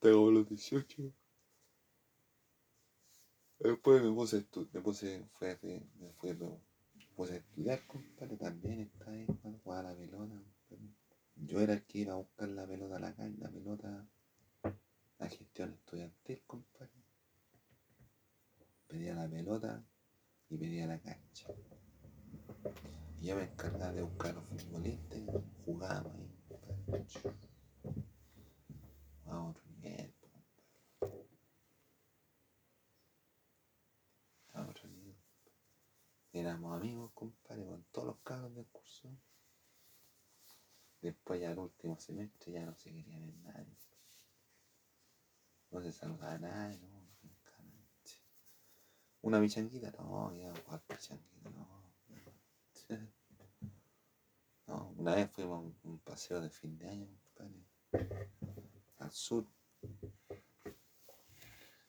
[0.01, 1.13] Tengo los 18.
[3.59, 8.81] Después me puse, estu me puse, fue, me fui, me puse a estudiar, compadre, también
[8.81, 10.35] está ahí, cuando jugaba la pelota.
[11.37, 14.07] Yo era el que iba a buscar la pelota a la calle, la pelota,
[15.19, 16.96] la gestión estudiantil, compadre
[18.87, 19.85] pedía la pelota
[20.49, 21.49] y pedía la cancha.
[23.19, 25.27] Y yo me encargaba de buscar los futbolistas y
[25.65, 26.37] jugábamos ahí.
[29.27, 30.15] A otro nivel.
[34.53, 35.17] A otro nivel.
[36.33, 39.11] Éramos amigos, compadre, con todos los cabros del curso.
[41.01, 43.77] Después ya el último semestre ya no se quería ver nadie.
[45.71, 46.96] No se saludaba nadie, no
[49.27, 51.67] una bichanguita, no, ya jugar bichanguita, no.
[54.69, 57.09] No, una vez fuimos a un, paseo de fin de año,
[58.99, 59.47] al sur.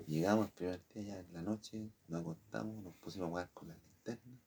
[0.05, 3.69] Llegamos el primer día ya en la noche, nos acostamos, nos pusimos a jugar con
[3.69, 4.39] la linterna.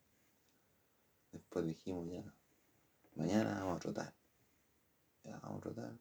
[1.33, 2.25] Después dijimos ya,
[3.17, 4.15] mañana vamos a trotar.
[5.25, 5.99] Ya vamos a trotar.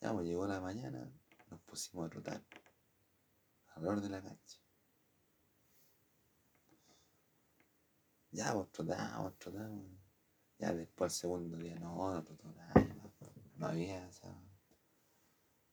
[0.00, 1.08] Ya pues llegó la mañana,
[1.48, 2.42] nos pusimos a trotar.
[3.68, 4.63] Alrededor de la cancha.
[8.34, 9.86] Ya, vos trotamos, trotamos.
[10.58, 12.92] Ya después el segundo día, no, trotó nadie
[13.56, 14.28] No había esa.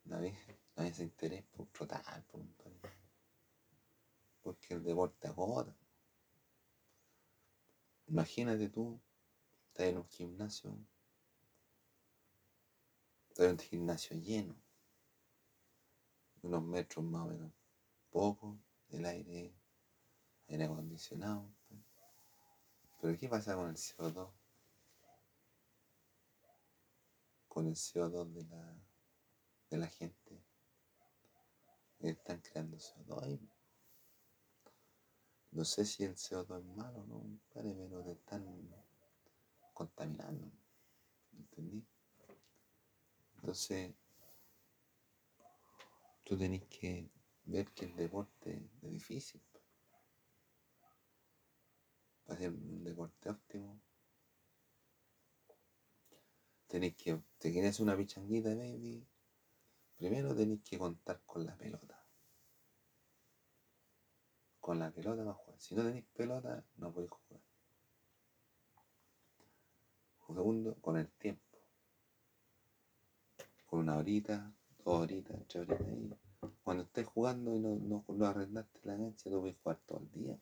[0.04, 2.54] No había, no había ese interés por trotar, por un
[4.44, 5.76] Porque el deporte agota.
[8.06, 9.02] Imagínate tú,
[9.70, 10.78] estás en un gimnasio,
[13.30, 14.56] estás en un gimnasio lleno,
[16.44, 17.52] unos metros más o menos,
[18.12, 19.52] poco, el aire,
[20.48, 21.50] aire acondicionado.
[23.02, 24.32] Pero ¿qué pasa con el CO2?
[27.48, 28.76] Con el CO2 de la,
[29.72, 30.46] de la gente.
[32.00, 33.50] Están creando CO2 ahí.
[35.50, 38.46] No sé si el CO2 es malo o no, pero te están
[39.74, 40.52] contaminando.
[41.34, 41.84] ¿Entendí?
[43.38, 43.96] Entonces,
[46.24, 47.10] tú tenés que
[47.46, 49.42] ver que el deporte es difícil
[52.34, 53.80] hacer un deporte óptimo.
[56.68, 59.06] Tenéis que, te quieres una pichanguita, baby.
[59.98, 62.04] Primero tenéis que contar con la pelota.
[64.60, 65.60] Con la pelota va a jugar.
[65.60, 67.42] Si no tenéis pelota, no podéis jugar.
[70.28, 71.60] Segundo, con el tiempo.
[73.66, 76.10] Con una horita, dos horitas, tres horitas ahí.
[76.64, 80.12] Cuando estés jugando y no, no, no arrendaste la cancha, tú puedes jugar todo el
[80.12, 80.40] día.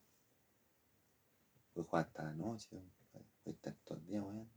[1.72, 4.50] Puedes jugar hasta la noche, puedes estar todo el día jugando.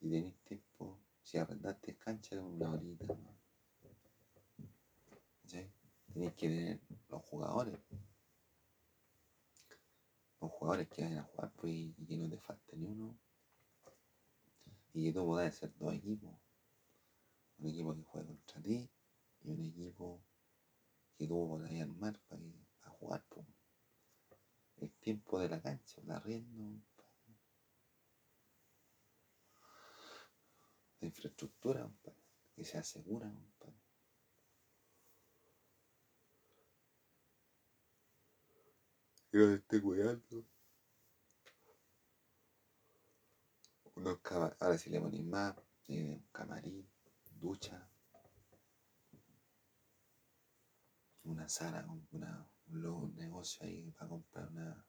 [0.00, 3.14] Y tenéis tiempo, si arrendaste cancha, una horita.
[3.14, 3.36] ¿no?
[6.12, 7.78] Tenéis que tener los jugadores.
[10.40, 13.18] Los jugadores que vayan a jugar pues, y que no te falte ni uno.
[14.94, 16.34] Y que tú puedas hacer dos equipos.
[17.58, 18.90] Un equipo que juegue contra ti
[19.42, 20.22] y un equipo
[21.18, 22.42] que tú puedas armar para,
[22.80, 23.24] para jugar.
[23.28, 23.46] Pues
[24.78, 26.82] el tiempo de la cancha, la rienda,
[31.00, 31.90] la infraestructura,
[32.54, 33.30] que se asegura,
[39.30, 40.44] que no se esté cuidando.
[43.94, 44.18] Unos
[44.60, 45.54] ahora si le ponen más,
[45.88, 46.86] un camarín,
[47.40, 47.88] ducha,
[51.24, 54.86] una sala, una un negocio ahí para comprar una,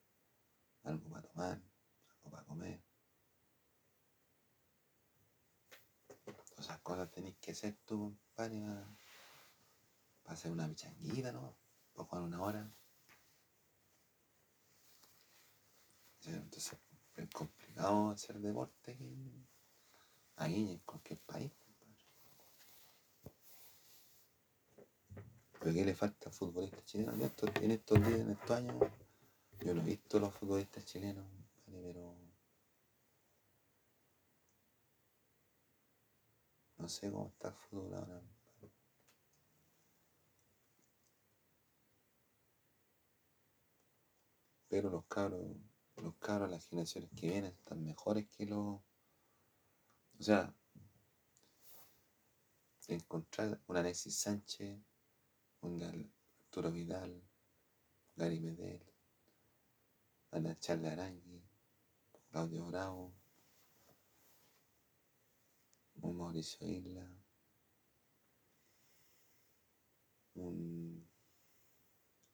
[0.82, 1.62] algo para tomar,
[2.08, 2.82] algo para comer.
[6.24, 8.60] Todas esas cosas tenéis que hacer tú, compadre,
[10.22, 11.56] para, hacer una pichanguita, ¿no?
[11.92, 12.72] Para jugar una hora.
[16.24, 16.78] Entonces
[17.16, 18.98] es complicado hacer deporte
[20.36, 21.52] ahí en cualquier país.
[25.68, 27.12] ¿Pero qué le falta al futbolista chileno?
[27.12, 28.74] En estos, en estos días, en estos años,
[29.60, 31.26] yo no he visto los futbolistas chilenos,
[31.66, 32.16] pero
[36.78, 38.22] no sé cómo está el fútbol ahora.
[44.68, 45.54] Pero los cabros,
[45.98, 48.80] los cabros, las generaciones que vienen están mejores que los.
[50.18, 50.50] O sea,
[52.86, 54.87] encontrar un Alexis Sánchez
[55.60, 57.22] un Arturo Vidal,
[58.16, 58.82] Gary Medel,
[60.30, 61.42] Ana Charla Arangui,
[62.30, 63.12] Claudio Bravo,
[66.02, 67.08] un Mauricio Isla,
[70.34, 71.08] un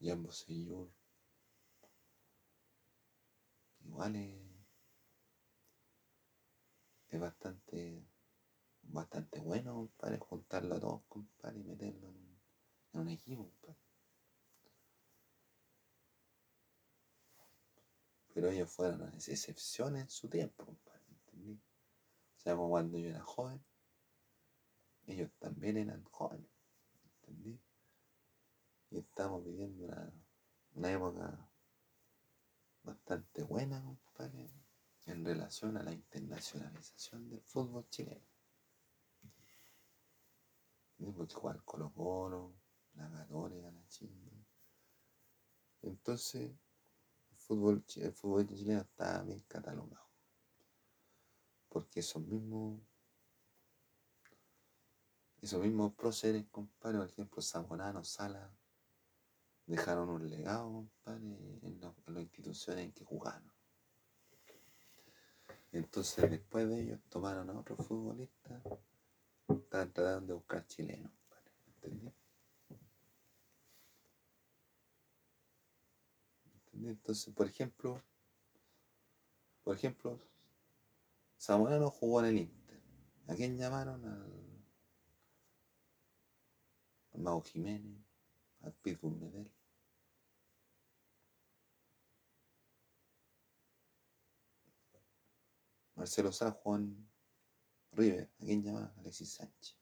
[0.01, 0.91] Jambo Seyur.
[3.85, 4.43] Igual es,
[7.09, 8.05] es bastante,
[8.83, 12.24] bastante bueno para juntarlo a todos, compadre, y meterlo
[12.95, 13.51] un equipo.
[18.33, 20.67] Pero ellos fueron excepciones en su tiempo,
[21.09, 21.61] ¿entendí?
[22.37, 23.65] O sea, como cuando yo era joven,
[25.07, 26.51] ellos también eran jóvenes,
[27.21, 27.61] ¿entendí?
[28.91, 29.87] Y estamos viviendo
[30.75, 31.49] una, época
[32.83, 34.51] bastante buena, compadre,
[35.07, 38.27] en relación a la internacionalización del fútbol chileno.
[41.17, 42.55] Porque jugar Colo Colo,
[42.95, 44.47] la Católica, la Chile.
[45.83, 46.51] Entonces,
[47.31, 50.09] el fútbol, el fútbol chileno está bien catalogado.
[51.69, 52.81] Porque esos mismos,
[55.43, 58.51] esos mismos próceres, compadre, por ejemplo, Zamorano, Sala,
[59.67, 61.27] dejaron un legado, compadre,
[61.63, 63.53] en, las instituciones en que jugaron.
[65.73, 68.63] Entonces, después de ellos, tomaron a otros futbolistas,
[69.49, 71.13] estaban tratando de buscar chilenos,
[71.67, 72.15] ¿entendí?
[76.83, 78.03] Entonces, por ejemplo,
[79.63, 80.19] por ejemplo,
[81.41, 82.81] Zamorano jugó en el Inter.
[83.29, 84.05] ¿A quién llamaron?
[84.05, 84.65] Al,
[87.13, 87.97] al Mago Jiménez,
[88.61, 89.51] al Pitbull Medel.
[95.95, 97.09] Marcelo Sá Juan
[97.93, 98.31] River.
[98.41, 98.93] ¿A quién llama?
[98.99, 99.77] Alexis Sánchez.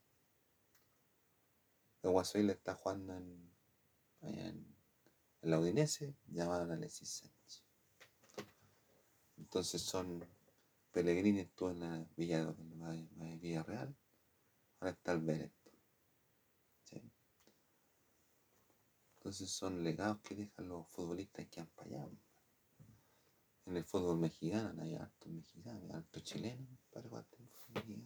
[2.03, 3.51] El Guasoy está jugando en,
[4.21, 4.72] en
[5.43, 7.63] en la Udinese llamaron a Alexis Sánchez.
[9.37, 10.25] Entonces son
[10.91, 12.55] Pellegrini estuvo en la Villa,
[13.41, 13.95] Villa Real,
[14.79, 15.71] ahora está el Bereto.
[19.17, 22.11] Entonces son legados que dejan los futbolistas que han fallado.
[23.65, 28.03] En el fútbol mexicano hay hartos mexicanos, hartos chilenos, para el fútbol.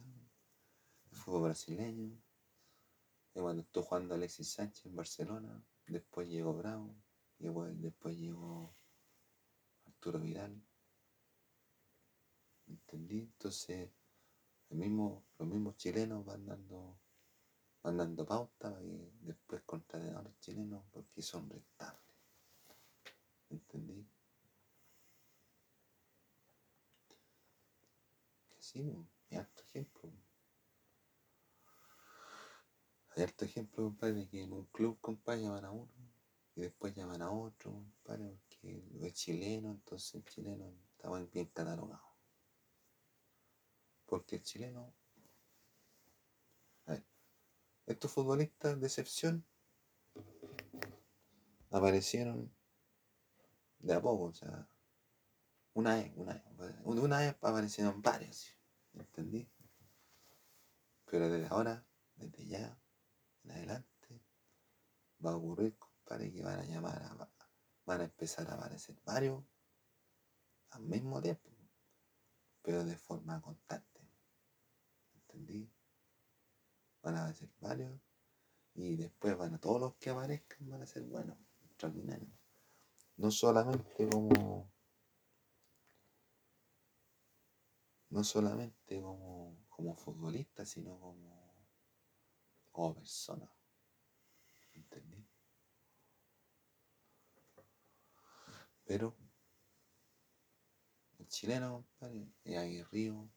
[1.10, 2.22] El fútbol brasileño.
[3.34, 6.94] Y cuando estuvo jugando Alexis Sánchez en Barcelona, después llegó Bravo,
[7.40, 8.74] y después llegó
[9.86, 10.60] Arturo Vidal.
[12.66, 13.20] ¿Entendí?
[13.20, 13.90] Entonces,
[14.70, 16.98] los mismos chilenos van dando,
[17.82, 22.02] van dando pauta y después contraten los chilenos porque son rentables.
[23.50, 24.06] ¿Entendí?
[28.50, 28.92] Que sí,
[29.30, 30.12] hay harto ejemplo.
[33.16, 35.97] Hay harto ejemplo, compadre, que en un club, compadre, llaman a uno
[36.58, 42.02] y después llaman a otro, compadre, porque es chileno, entonces el chileno está bien catalogado.
[44.06, 44.92] Porque el chileno.
[46.86, 47.06] A ver,
[47.86, 49.46] estos futbolistas de excepción
[51.70, 52.52] aparecieron
[53.78, 54.68] de a poco, o sea,
[55.74, 58.52] una vez, una vez, una vez aparecieron varios,
[58.94, 59.48] ¿entendí?
[61.04, 61.86] Pero desde ahora,
[62.16, 62.76] desde ya,
[63.44, 64.20] en adelante,
[65.24, 65.78] va a ocurrir
[66.08, 67.30] para que van a llamar a,
[67.84, 69.44] van a empezar a aparecer varios
[70.70, 71.50] al mismo tiempo,
[72.62, 74.00] pero de forma constante.
[75.12, 75.70] ¿Entendí?
[77.02, 78.00] Van a aparecer varios
[78.72, 81.36] y después van a todos los que aparezcan van a ser buenos,
[81.66, 82.32] extraordinarios.
[83.18, 84.72] No solamente como
[88.08, 91.54] no solamente como, como futbolista, sino como,
[92.72, 93.52] como persona.
[94.72, 95.27] ¿Entendí?
[98.88, 99.14] Pero
[101.18, 103.28] el chileno, compadre, es aguerrido,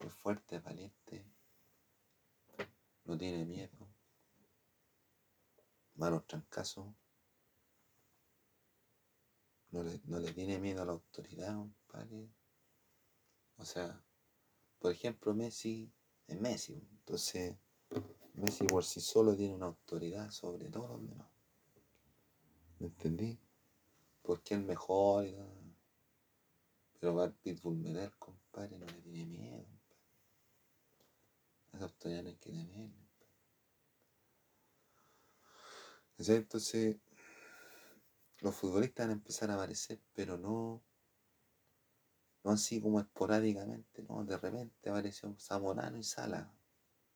[0.00, 1.24] es fuerte, es valiente,
[3.04, 3.88] no tiene miedo,
[5.94, 6.92] malos trancazos,
[9.70, 12.28] no le, no le tiene miedo a la autoridad, compadre.
[13.58, 14.04] O sea,
[14.80, 15.92] por ejemplo, Messi
[16.26, 17.56] es Messi, entonces
[18.34, 21.30] Messi por sí solo tiene una autoridad sobre todos los demás.
[22.80, 23.38] ¿Me entendí?
[24.28, 25.74] Porque es mejor todo.
[27.00, 27.78] Pero va el Pitbull
[28.18, 29.64] compadre, no le tiene miedo.
[31.70, 31.84] Compadre.
[31.86, 33.08] Autoridad no hay que tenerla.
[36.18, 36.96] Entonces,
[38.40, 40.84] los futbolistas van a empezar a aparecer, pero no,
[42.44, 46.52] no así como esporádicamente, no, de repente apareció Zamorano y Sala,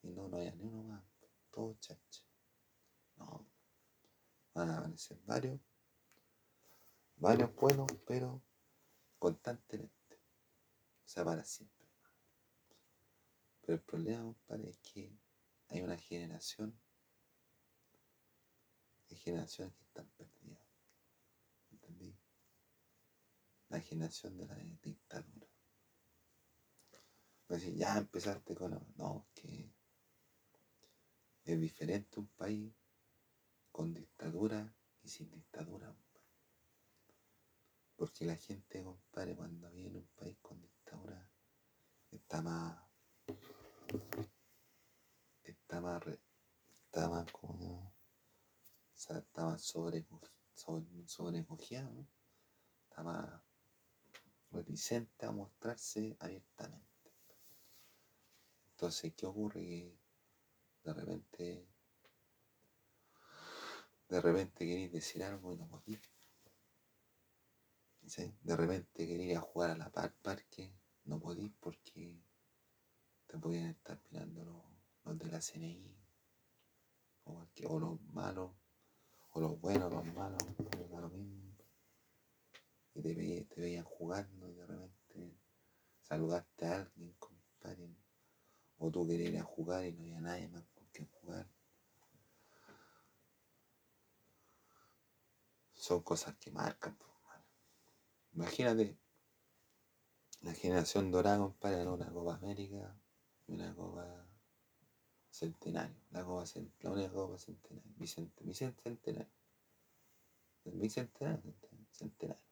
[0.01, 1.05] y no, no hay ni uno más,
[1.51, 2.23] todo chacho.
[3.17, 3.47] No,
[4.55, 5.61] van a aparecer varios,
[7.23, 8.43] varios buenos, pero
[9.19, 10.17] constantemente,
[11.07, 11.87] o sea, para siempre.
[13.61, 15.17] Pero el problema, compadre, es que
[15.69, 16.77] hay una generación
[19.09, 20.67] hay generaciones que están perdidas.
[21.71, 22.17] ¿Entendí?
[23.69, 25.47] La generación de la dictadura.
[27.49, 28.73] Decir, ya empezaste con...
[28.97, 29.71] No, que
[31.45, 32.73] es diferente un país
[33.71, 35.95] con dictadura y sin dictadura.
[38.03, 41.31] Porque la gente, compadre, cuando viene un país con dictadura,
[42.11, 42.77] está más...
[45.45, 46.03] Está más...
[46.87, 47.95] Está más como
[48.93, 51.47] sea, estaba sobrecogida, sobre,
[52.89, 53.45] estaba
[54.51, 57.13] reticente a mostrarse abiertamente.
[58.73, 59.61] Entonces, ¿qué ocurre?
[59.61, 59.97] Que
[60.83, 61.69] de repente,
[64.09, 66.12] de repente queréis decir algo y no podéis.
[68.17, 70.71] De repente queréis ir a jugar a la par parque,
[71.05, 72.21] no podéis porque
[73.27, 74.45] te podían estar mirando
[75.05, 75.97] los, de la CNI
[77.25, 78.51] o, los malos
[79.31, 80.43] o los buenos, los malos,
[80.91, 81.57] lo mismo.
[82.95, 83.01] Y
[83.45, 85.39] te, veían jugando y de repente
[86.03, 87.97] saludaste a alguien, compadre.
[88.77, 91.49] O tú querías ir a jugar y no había nadie más con quien jugar.
[95.73, 96.99] Son cosas que marcan,
[98.35, 98.99] Imagínate
[100.41, 102.97] la generación dorada, compadre, una Copa América
[103.47, 104.27] y una Copa
[105.33, 106.45] Centenario, la, copa,
[106.83, 109.33] la única copa centenario, Vicente, Vicente Centenario.
[110.67, 111.55] El Bicentenario,
[111.91, 112.45] centenario.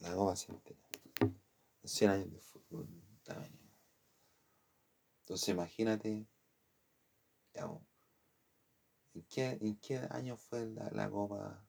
[0.00, 1.00] La copa centenario.
[1.82, 2.86] Los 100 años de fútbol
[3.22, 3.58] también.
[5.20, 6.26] Entonces imagínate,
[7.54, 11.66] ¿en qué, ¿en qué año fue la, la Copa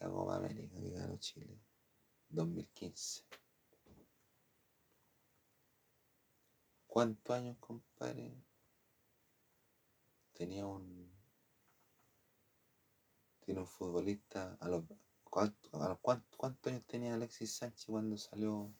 [0.00, 1.58] la Copa América que ganó Chile?
[2.30, 3.24] 2015.
[6.86, 8.32] ¿Cuántos años, compadre?
[10.40, 11.12] tenía un.
[13.40, 14.56] Tiene un futbolista.
[14.58, 14.84] A los,
[15.72, 18.72] a ¿cuántos, años tenía Alexis Sánchez cuando salió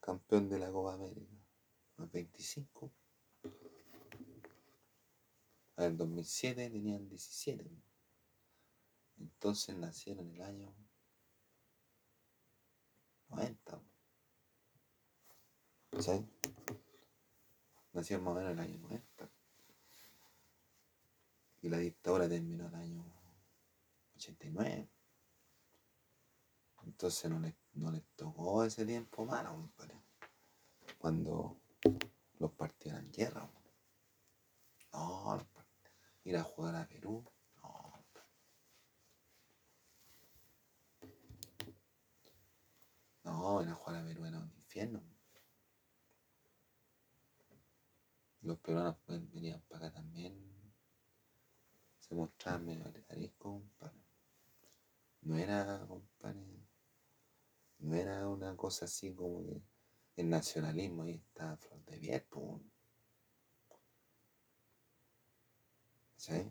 [0.00, 1.36] campeón de la Copa América?
[1.96, 2.92] ¿Los 25?
[5.76, 7.70] En el 2007 tenían 17.
[9.18, 10.74] Entonces nacieron el año
[13.28, 13.80] 90.
[16.00, 16.22] ¿Sabes?
[17.92, 19.30] Nacieron más o menos en el año 90
[21.62, 23.04] y la dictadura terminó en el año
[24.16, 24.88] 89.
[26.84, 29.70] Entonces no les, no tocó ese tiempo malo,
[30.98, 31.60] Cuando
[32.38, 33.50] los partidos eran guerra.
[34.92, 35.46] No,
[36.24, 37.24] ir a jugar a Perú.
[37.56, 37.92] No.
[43.28, 45.02] No, ir a jugar a Perú era un infierno.
[48.40, 50.34] Los peruanos venían para acá también
[52.00, 54.00] se mostraba medio arisco, compadre.
[55.20, 56.40] No era, compadre,
[57.80, 59.62] no era una cosa así como que
[60.16, 62.24] el nacionalismo ahí está flor de piel,
[66.16, 66.50] ¿Sí?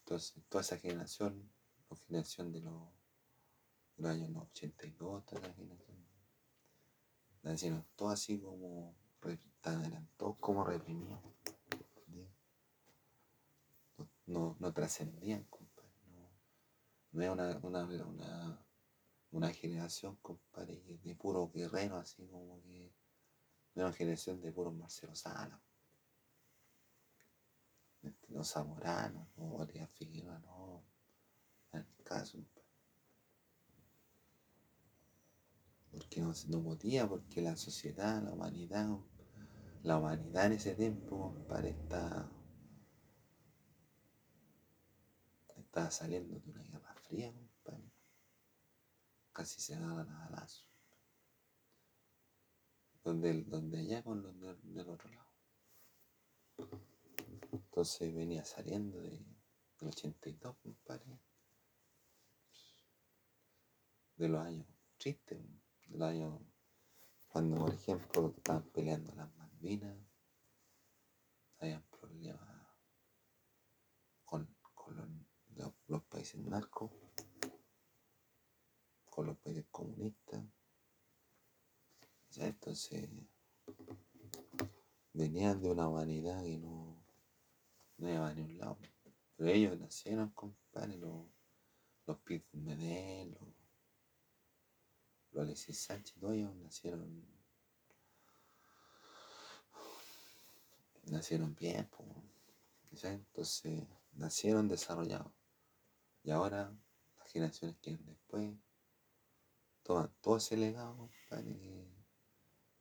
[0.00, 1.50] Entonces, toda esa generación,
[1.90, 2.82] la generación de los,
[3.96, 6.06] de los años 82, toda esa generación,
[7.42, 8.94] la hicieron todo así como,
[9.64, 11.20] eran todos como reprimidos
[14.28, 15.88] no, no trascendían, compadre.
[16.12, 16.30] No,
[17.12, 18.66] no era una, una,
[19.30, 22.92] una, generación, compadre, de puro guerrero, así como que.
[23.74, 25.60] Era una generación de puro Marcelo Sala.
[28.28, 30.57] Los Zamoranos, no María Figueroa, no.
[32.08, 32.38] Caso.
[35.90, 38.88] Porque no, no podía, porque la sociedad, la humanidad,
[39.82, 42.30] la humanidad en ese tiempo, compadre, está,
[45.56, 47.92] estaba saliendo de una guerra fría, compadre.
[49.32, 50.64] Casi se daban a balazo.
[53.04, 55.28] Donde, donde allá con los del, del otro lado.
[57.52, 59.10] Entonces venía saliendo de,
[59.78, 61.18] del 82, compadre.
[64.18, 64.66] De los años
[64.98, 65.38] tristes,
[65.86, 66.40] de los años
[67.28, 69.96] cuando, por ejemplo, estaban peleando las Malvinas,
[71.60, 72.66] habían problemas
[74.24, 75.26] con, con
[75.86, 76.90] los, países narcos,
[79.10, 80.42] con los países comunistas.
[82.30, 83.08] Ya, entonces
[85.12, 87.04] venían de una humanidad que no,
[87.98, 88.78] no iba a ni un lado.
[89.36, 91.26] Pero ellos nacieron, compadre, los,
[92.06, 92.66] los Pitbull
[95.42, 97.24] Alexis Sánchez, ellos nacieron,
[101.06, 101.88] nacieron bien,
[103.02, 105.32] entonces nacieron desarrollados.
[106.24, 106.72] Y ahora
[107.18, 108.54] las generaciones que vienen después
[109.82, 111.88] toman todo ese legado, compadre, que,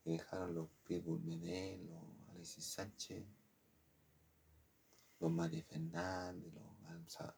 [0.04, 3.26] que dejaron los Pitbull Medel, los Alexis Sánchez,
[5.20, 7.36] los Mati Fernández, los Iván-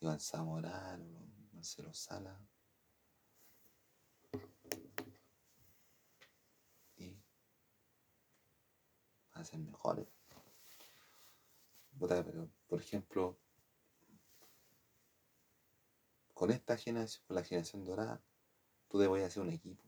[0.00, 2.40] Iván Zamorano, los Marcelo Sala.
[6.96, 7.16] Y
[9.40, 10.06] a ser mejores.
[11.98, 13.38] Pero, por ejemplo,
[16.34, 18.22] con esta generación, con la generación dorada,
[18.88, 19.84] tú debes hacer un equipo.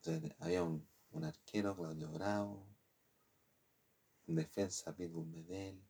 [0.00, 0.88] Te- había un,
[1.22, 2.66] arquero, Claudio Bravo,
[4.26, 5.80] un defensa, Pitbull Medel,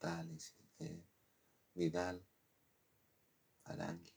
[0.00, 1.04] Alexis, eh,
[1.74, 2.26] Vidal,
[3.64, 4.12] Arangui,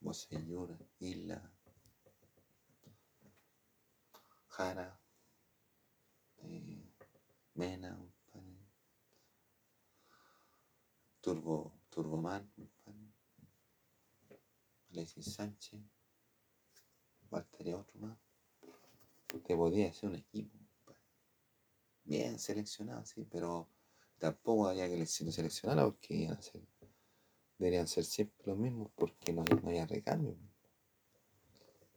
[0.00, 1.52] Bosellura, Isla,
[4.48, 4.98] Jara,
[6.38, 6.94] eh,
[7.54, 7.94] Mena,
[11.20, 12.50] Turbo, Turboman,
[14.92, 15.82] Alexis Sánchez,
[17.28, 18.18] faltaría otro más.
[19.26, 20.58] Te podía hacer un equipo,
[22.04, 23.68] bien seleccionado, sí, pero
[24.18, 26.62] tampoco había que se seleccionara porque iban a ser,
[27.58, 30.53] deberían ser siempre los mismos porque no, no había recambio.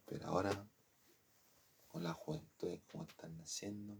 [0.08, 0.68] Pero ahora,
[1.88, 3.98] con la juventud, como están naciendo,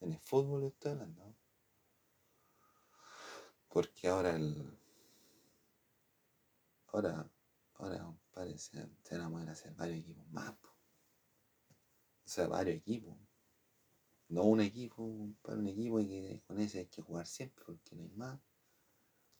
[0.00, 1.34] en el fútbol estoy hablando,
[3.68, 4.78] porque ahora el,
[6.88, 7.30] ahora,
[7.76, 13.16] ahora, compadre, se, van a poder hacer varios equipos más, o sea, varios equipos.
[14.28, 17.94] No un equipo, para un equipo y que con ese hay que jugar siempre porque
[17.94, 18.40] no hay más.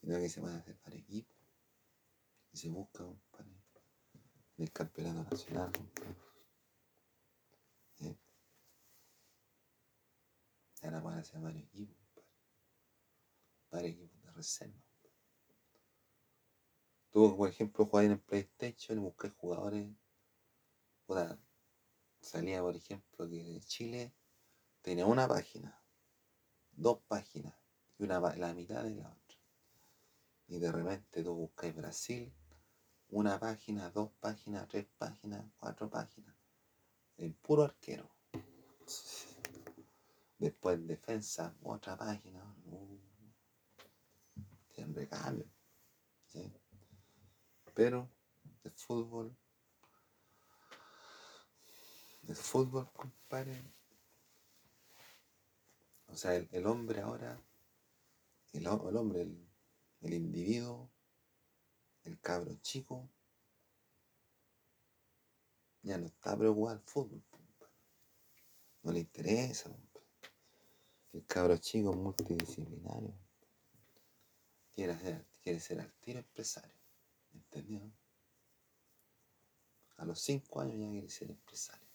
[0.00, 1.36] Sino que se van a hacer varios equipos.
[2.52, 3.61] Y se busca, compadre,
[4.56, 5.72] en el campeonato nacional.
[8.00, 8.16] ¿Eh?
[10.82, 12.28] Ahora van a hacer varios equipos, compadre.
[13.70, 14.82] Varios equipos de reserva.
[17.10, 19.86] Tú, por ejemplo, jugás en el PlayStation y buscas jugadores.
[21.06, 21.38] puta,
[22.20, 24.14] salía, por ejemplo, que de Chile
[24.80, 25.82] tenía una página,
[26.72, 27.54] dos páginas
[27.98, 29.38] y una, la mitad de la otra.
[30.48, 32.32] Y de repente tú buscáis Brasil,
[33.12, 36.34] una página, dos páginas, tres páginas, cuatro páginas.
[37.18, 38.08] El puro arquero.
[40.38, 42.42] Después en defensa, otra página.
[42.64, 42.98] Uh,
[44.72, 45.46] tienen recambio.
[46.26, 46.50] ¿sí?
[47.74, 48.10] Pero
[48.64, 49.36] el fútbol,
[52.28, 53.62] el fútbol, compadre,
[56.06, 57.38] o sea, el, el hombre ahora,
[58.52, 59.48] el, el hombre, el,
[60.00, 60.91] el individuo,
[62.04, 63.08] el cabro chico,
[65.82, 67.22] ya no está preocupado al fútbol.
[68.82, 69.70] No le interesa.
[71.12, 73.14] El cabro chico multidisciplinario.
[74.74, 76.74] Quiere ser, quiere ser al tiro empresario.
[77.34, 77.92] ¿Entendió?
[79.98, 81.86] A los cinco años ya quiere ser empresario.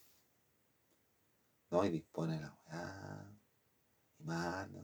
[1.72, 3.38] No, y dispone la weá.
[4.20, 4.84] Y manda,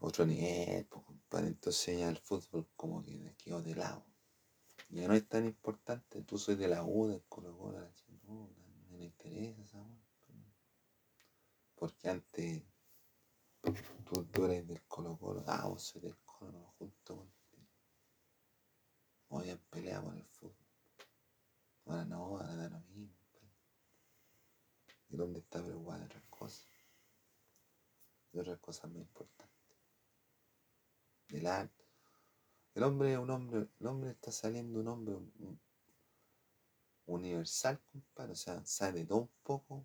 [0.00, 1.04] otro nivel, pues.
[1.44, 4.04] Entonces ya el fútbol como que me quedó de lado.
[4.90, 6.22] Ya no es tan importante.
[6.22, 7.92] Tú soy de la U, del Colo Colo, la
[8.24, 8.50] no,
[8.90, 9.84] no me interesa esa
[11.74, 12.62] Porque antes
[14.04, 17.68] tú, tú eres del Colo Colo, ah, vos soy del Colo, no, junto contigo.
[19.28, 20.66] Voy a pelear por el fútbol.
[21.84, 23.18] Ahora no, ahora da lo mismo.
[25.10, 26.68] ¿Y dónde está preocupada de otras cosas?
[28.32, 29.37] De otras cosas me importan.
[31.30, 35.16] El hombre es un hombre, el hombre está saliendo un hombre
[37.06, 38.32] universal, compadre.
[38.32, 39.84] O sea, sabe de todo un poco,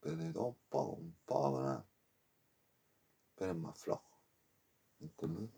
[0.00, 1.86] pero de todo un poco, un poco nada.
[3.34, 4.18] Pero es más flojo.
[5.00, 5.50] ¿Entendés?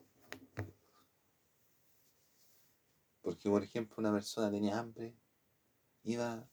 [3.23, 5.15] Porque, por ejemplo, una persona tenía hambre,
[6.03, 6.49] iba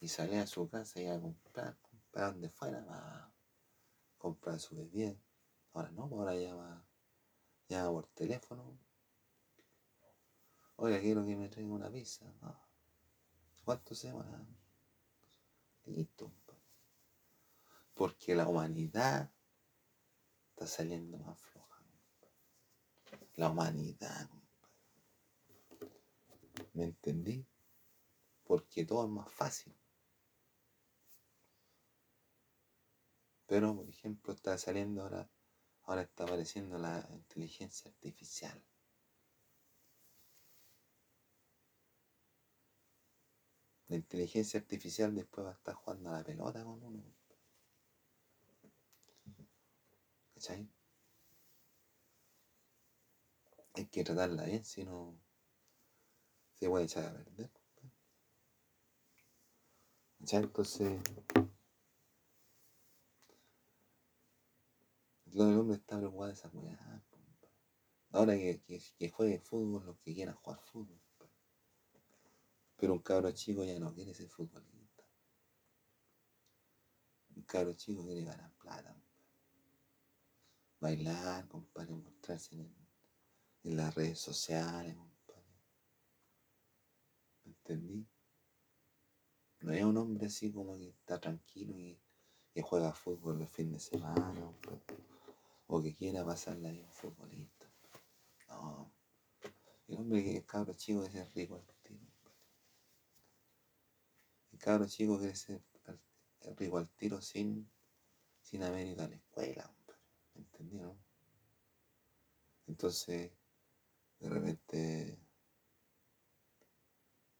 [0.00, 3.32] y salía a su casa y iba a comprar, comprar donde fuera, a
[4.16, 5.14] comprar su bebida.
[5.72, 6.87] Ahora no, ahora llama,
[7.68, 8.78] llama por teléfono.
[10.76, 12.24] Oiga, quiero que me traiga una pizza.
[13.64, 14.46] ¿Cuánto se demora?
[15.86, 16.32] Listo.
[17.94, 19.30] Porque la humanidad
[20.50, 21.82] está saliendo más floja.
[23.34, 24.30] La humanidad.
[26.74, 27.46] ¿Me entendí?
[28.44, 29.74] Porque todo es más fácil.
[33.46, 35.28] Pero, por ejemplo, está saliendo ahora,
[35.88, 38.62] ahora está apareciendo la inteligencia artificial.
[43.88, 47.02] La inteligencia artificial después va a estar jugando a la pelota con uno.
[50.34, 50.68] ¿Cachai?
[53.72, 55.18] Hay que tratarla bien, si no
[56.52, 57.50] se puede echar a perder.
[60.18, 60.42] ¿Cachai?
[60.42, 61.00] Entonces,
[65.44, 67.04] el hombre está preocupado de esa weá.
[68.10, 71.00] Ahora que, que, que fútbol, los que quieran jugar fútbol.
[72.76, 75.04] Pero un cabro chico ya no quiere ser futbolista.
[77.36, 78.96] Un cabro chico quiere ganar plata.
[80.80, 85.44] Bailar, compadre, mostrarse en, las redes sociales, compadre.
[87.44, 88.06] ¿Me entendí?
[89.60, 92.00] No es un hombre así como que está tranquilo y
[92.54, 95.17] que juega fútbol el fin de semana, compadre.
[95.68, 97.66] O que quiera pasarla bien futbolista.
[98.48, 98.92] No.
[99.86, 101.64] El hombre que es cabro chico es ser rico
[104.58, 105.62] cabro chico quiere ser
[106.56, 107.70] rico al tiro sin,
[108.42, 109.72] sin haber ido a la escuela,
[110.34, 110.96] ¿me entendí, no?
[112.66, 113.32] Entonces,
[114.20, 115.18] de repente,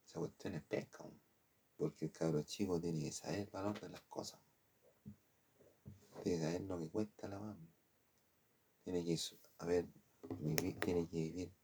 [0.07, 1.05] esa cuestión es pesca,
[1.77, 4.41] porque el cabro chico tiene que saber el valor de las cosas.
[6.23, 7.78] Tiene que saber lo que cuesta la mano.
[8.89, 9.87] Tiene que saber
[10.31, 11.55] vivir, tiene que vivir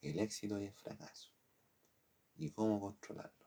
[0.00, 1.32] el éxito y el fracaso.
[2.36, 3.46] Y cómo controlarlo.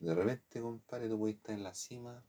[0.00, 2.26] De repente, compadre, tú puedes estar en la cima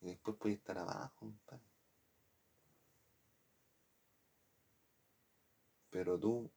[0.00, 1.70] y después puedes estar abajo, compadre.
[5.90, 6.50] Pero tú,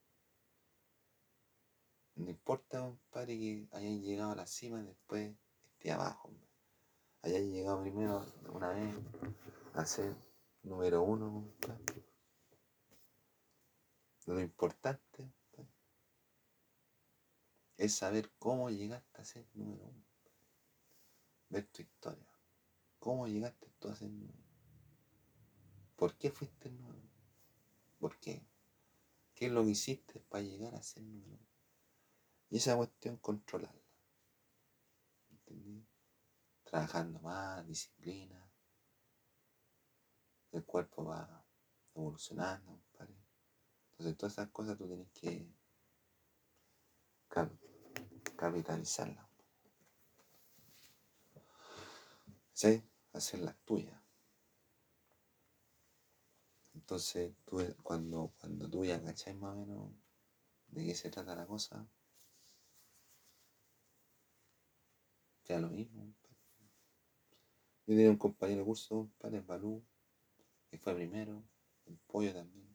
[2.16, 5.34] no importa, compadre, que hayas llegado a la cima después
[5.72, 6.30] esté abajo.
[7.22, 8.94] Hayas llegado primero una vez
[9.74, 10.14] a ser
[10.62, 12.04] número uno, compadre.
[14.26, 15.32] Lo importante
[17.76, 20.04] es saber cómo llegaste a ser número uno.
[21.48, 22.26] Ver tu historia.
[22.98, 24.44] ¿Cómo llegaste tú a ser número uno?
[25.96, 27.10] ¿Por qué fuiste número uno?
[27.98, 28.46] ¿Por qué?
[29.34, 31.53] ¿Qué es lo que hiciste para llegar a ser número uno?
[32.50, 33.82] Y esa cuestión controlarla.
[35.30, 35.86] ¿Entendí?
[36.64, 38.40] Trabajando más, disciplina.
[40.52, 41.44] El cuerpo va
[41.94, 42.80] evolucionando,
[43.92, 45.48] Entonces todas esas cosas tú tienes que
[48.36, 49.28] capitalizarla.
[52.52, 52.82] ¿Sí?
[53.12, 54.00] Hacerla tuya.
[56.74, 59.90] Entonces, tú, cuando, cuando tú ya cachai más o menos
[60.68, 61.88] de qué se trata la cosa,
[65.44, 66.14] ya lo mismo.
[67.86, 69.84] Yo tenía un compañero de curso, padre Balú,
[70.70, 71.42] que fue primero,
[71.86, 72.66] el pollo también.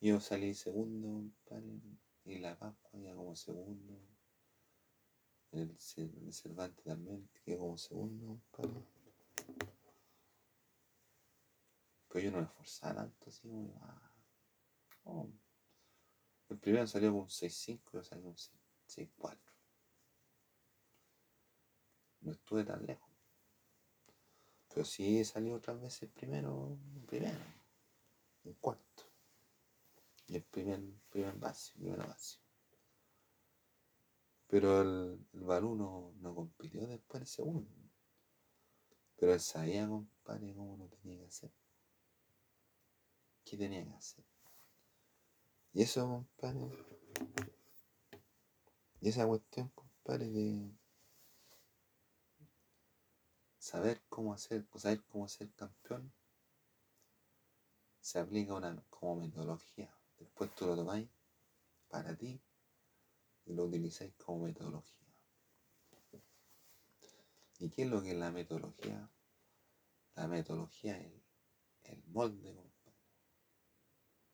[0.00, 1.80] Yo salí segundo, padre,
[2.24, 4.00] y la Pascua ya como segundo.
[5.52, 8.40] El, el Cervantes también quedó como segundo,
[12.08, 15.26] Pero yo no me esforzaba tanto así como ah,
[16.48, 19.47] El primero salió con un 6-5 y yo salí con un 6-4.
[22.28, 23.08] No estuve tan lejos.
[24.68, 26.76] Pero sí he salido otras veces primero,
[27.06, 27.38] primero,
[28.44, 29.04] un cuarto.
[30.26, 32.36] Y el primer, primer base, primera base.
[34.46, 37.70] Pero el, el Balú no, compitió después el segundo.
[39.16, 41.50] Pero él sabía, compadre, cómo lo tenía que hacer.
[43.42, 44.24] ¿Qué tenía que hacer?
[45.72, 46.60] Y eso, compadre,
[49.00, 50.77] Y esa cuestión, compadre, de
[53.68, 56.10] saber cómo hacer, saber cómo ser campeón,
[58.00, 59.94] se aplica una, como metodología.
[60.18, 61.06] Después tú lo tomáis
[61.90, 62.40] para ti
[63.44, 65.06] y lo utilizáis como metodología.
[67.58, 69.10] ¿Y qué es lo que es la metodología?
[70.14, 71.12] La metodología es
[71.82, 72.72] el, molde.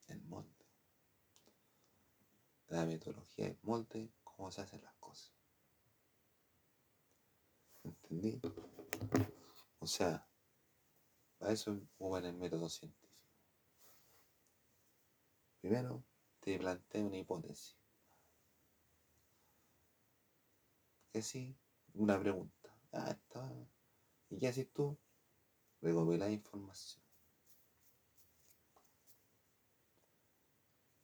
[0.06, 0.64] El molde.
[2.68, 5.33] La metodología es molde, cómo se hacen las cosas.
[7.84, 8.40] ¿Entendí?
[9.78, 10.26] O sea,
[11.38, 11.78] para eso
[12.18, 13.04] en el método científico.
[15.60, 16.02] Primero,
[16.40, 17.76] te plantea una hipótesis.
[21.12, 21.56] Que sí,
[21.94, 22.74] una pregunta.
[22.92, 23.50] Ah, está.
[24.30, 24.98] ¿Y qué haces tú?
[25.80, 27.04] Recopilar información.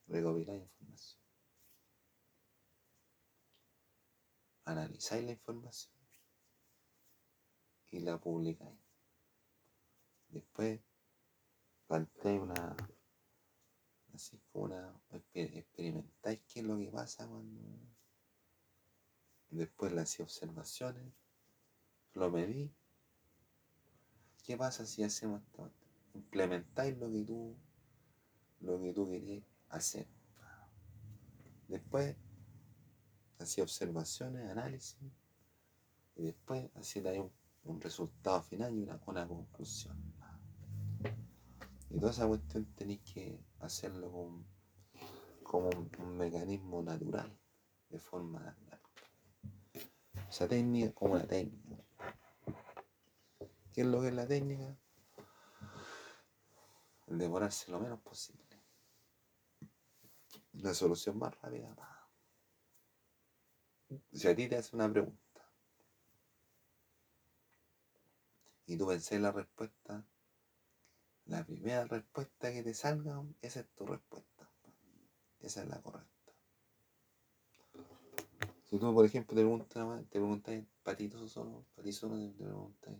[0.08, 1.20] Recopilar información.
[4.64, 5.99] Analizáis la información
[7.90, 8.78] y la publicáis.
[10.28, 10.80] Después
[11.86, 12.76] planteáis una,
[14.14, 15.00] así como una,
[15.34, 17.60] experimentáis qué es lo que pasa cuando,
[19.50, 21.12] después le hacéis observaciones,
[22.14, 22.72] lo medí,
[24.44, 25.70] qué pasa si hacemos esto,
[26.14, 27.56] implementáis lo que tú,
[28.60, 30.06] lo que tú querías hacer.
[31.66, 32.16] Después,
[33.38, 34.98] hacía observaciones, análisis,
[36.16, 37.32] y después hacía un
[37.64, 39.96] un resultado final y una, conclusión.
[41.90, 44.10] Y toda esa cuestión tenéis que hacerlo
[45.42, 47.36] como un, mecanismo natural,
[47.88, 48.80] de forma natural.
[50.28, 51.84] O sea, técnica como una técnica.
[53.72, 54.76] ¿Qué es lo que es la técnica?
[57.08, 58.44] El demorarse lo menos posible.
[60.52, 61.74] La solución más rápida.
[64.12, 65.29] Si a ti te hace una pregunta,
[68.70, 70.06] y tú pensás la respuesta,
[71.24, 74.48] la primera respuesta que te salga, esa es tu respuesta.
[75.40, 76.32] Esa es la correcta.
[78.62, 82.94] Si tú, por ejemplo, te preguntas, te preguntas, patito solo, patito solo, te preguntas,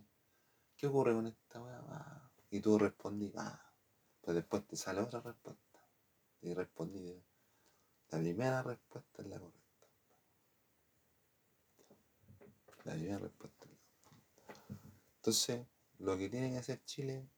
[0.75, 2.29] ¿qué ocurre con esta weá?
[2.49, 3.73] Y tú respondí, ah,
[4.19, 5.87] pues después te sale otra respuesta.
[6.41, 7.23] Y respondí,
[8.09, 9.87] la primera respuesta es la correcta.
[12.83, 13.60] La primera respuesta.
[15.21, 15.67] Entonces,
[15.99, 17.29] lo que tiene que hacer Chile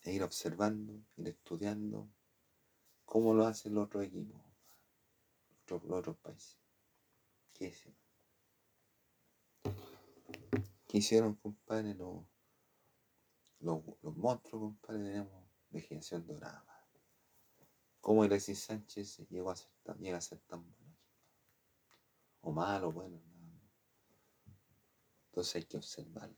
[0.00, 2.08] es ir observando, ir estudiando
[3.04, 4.40] cómo lo hacen los otros equipos,
[5.66, 6.56] los, otros países.
[7.52, 7.98] ¿Qué hicieron?
[10.86, 11.94] ¿Qué hicieron, compadre?
[11.94, 12.24] Los,
[14.16, 16.88] monstruos, compadre, tenemos legislación dorada.
[18.00, 20.96] ¿Cómo Alexis Sánchez llegó a ser tan, llega a ser tan bueno?
[22.40, 23.31] O malo, bueno.
[25.32, 26.36] Entonces hay que observarlo.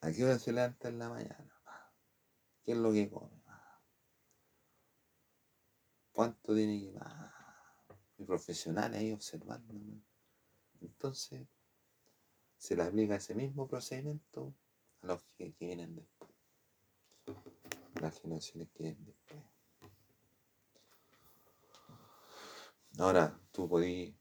[0.00, 1.62] ¿A qué hora se levanta en la mañana?
[2.64, 3.44] ¿Qué es lo que come?
[6.10, 7.32] ¿Cuánto tiene que más?
[8.16, 9.72] Mi profesional ahí observando.
[10.80, 11.46] Entonces,
[12.56, 14.52] se le aplica ese mismo procedimiento
[15.02, 16.32] a los que, vienen después.
[18.00, 19.44] Las generaciones que vienen después.
[22.98, 24.12] Ahora, tú podías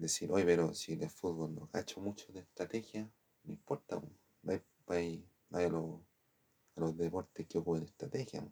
[0.00, 3.08] decir, oye, pero si el fútbol no hecho mucho de estrategia,
[3.44, 4.00] no importa,
[4.42, 4.62] vaya,
[5.50, 6.00] a, los,
[6.76, 8.46] a los deportes que ocupan estrategia.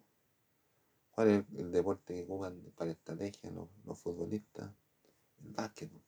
[1.10, 4.70] ¿Cuál es el, deporte que ocupan para estrategia los, futbolistas?
[5.42, 6.02] El básquetbol.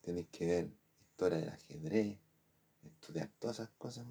[0.00, 2.18] Tenéis que ver historia del ajedrez,
[2.84, 4.06] estudiar todas esas cosas.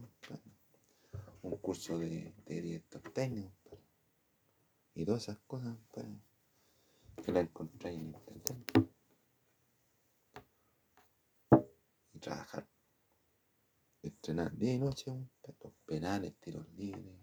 [1.42, 3.80] Un curso de, director técnico.
[4.94, 5.78] Y todas esas cosas
[7.24, 8.97] que la encontráis en internet.
[12.20, 12.68] Trabajar.
[14.04, 15.12] Entrenar día y noche,
[15.64, 17.16] los penales, tiros libres,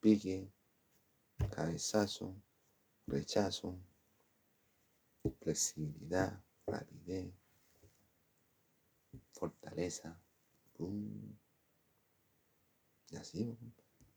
[0.00, 0.52] pique,
[1.50, 2.34] cabezazo,
[3.06, 3.78] rechazo,
[5.40, 7.34] flexibilidad, rapidez,
[9.32, 10.20] fortaleza.
[13.10, 13.58] Y así,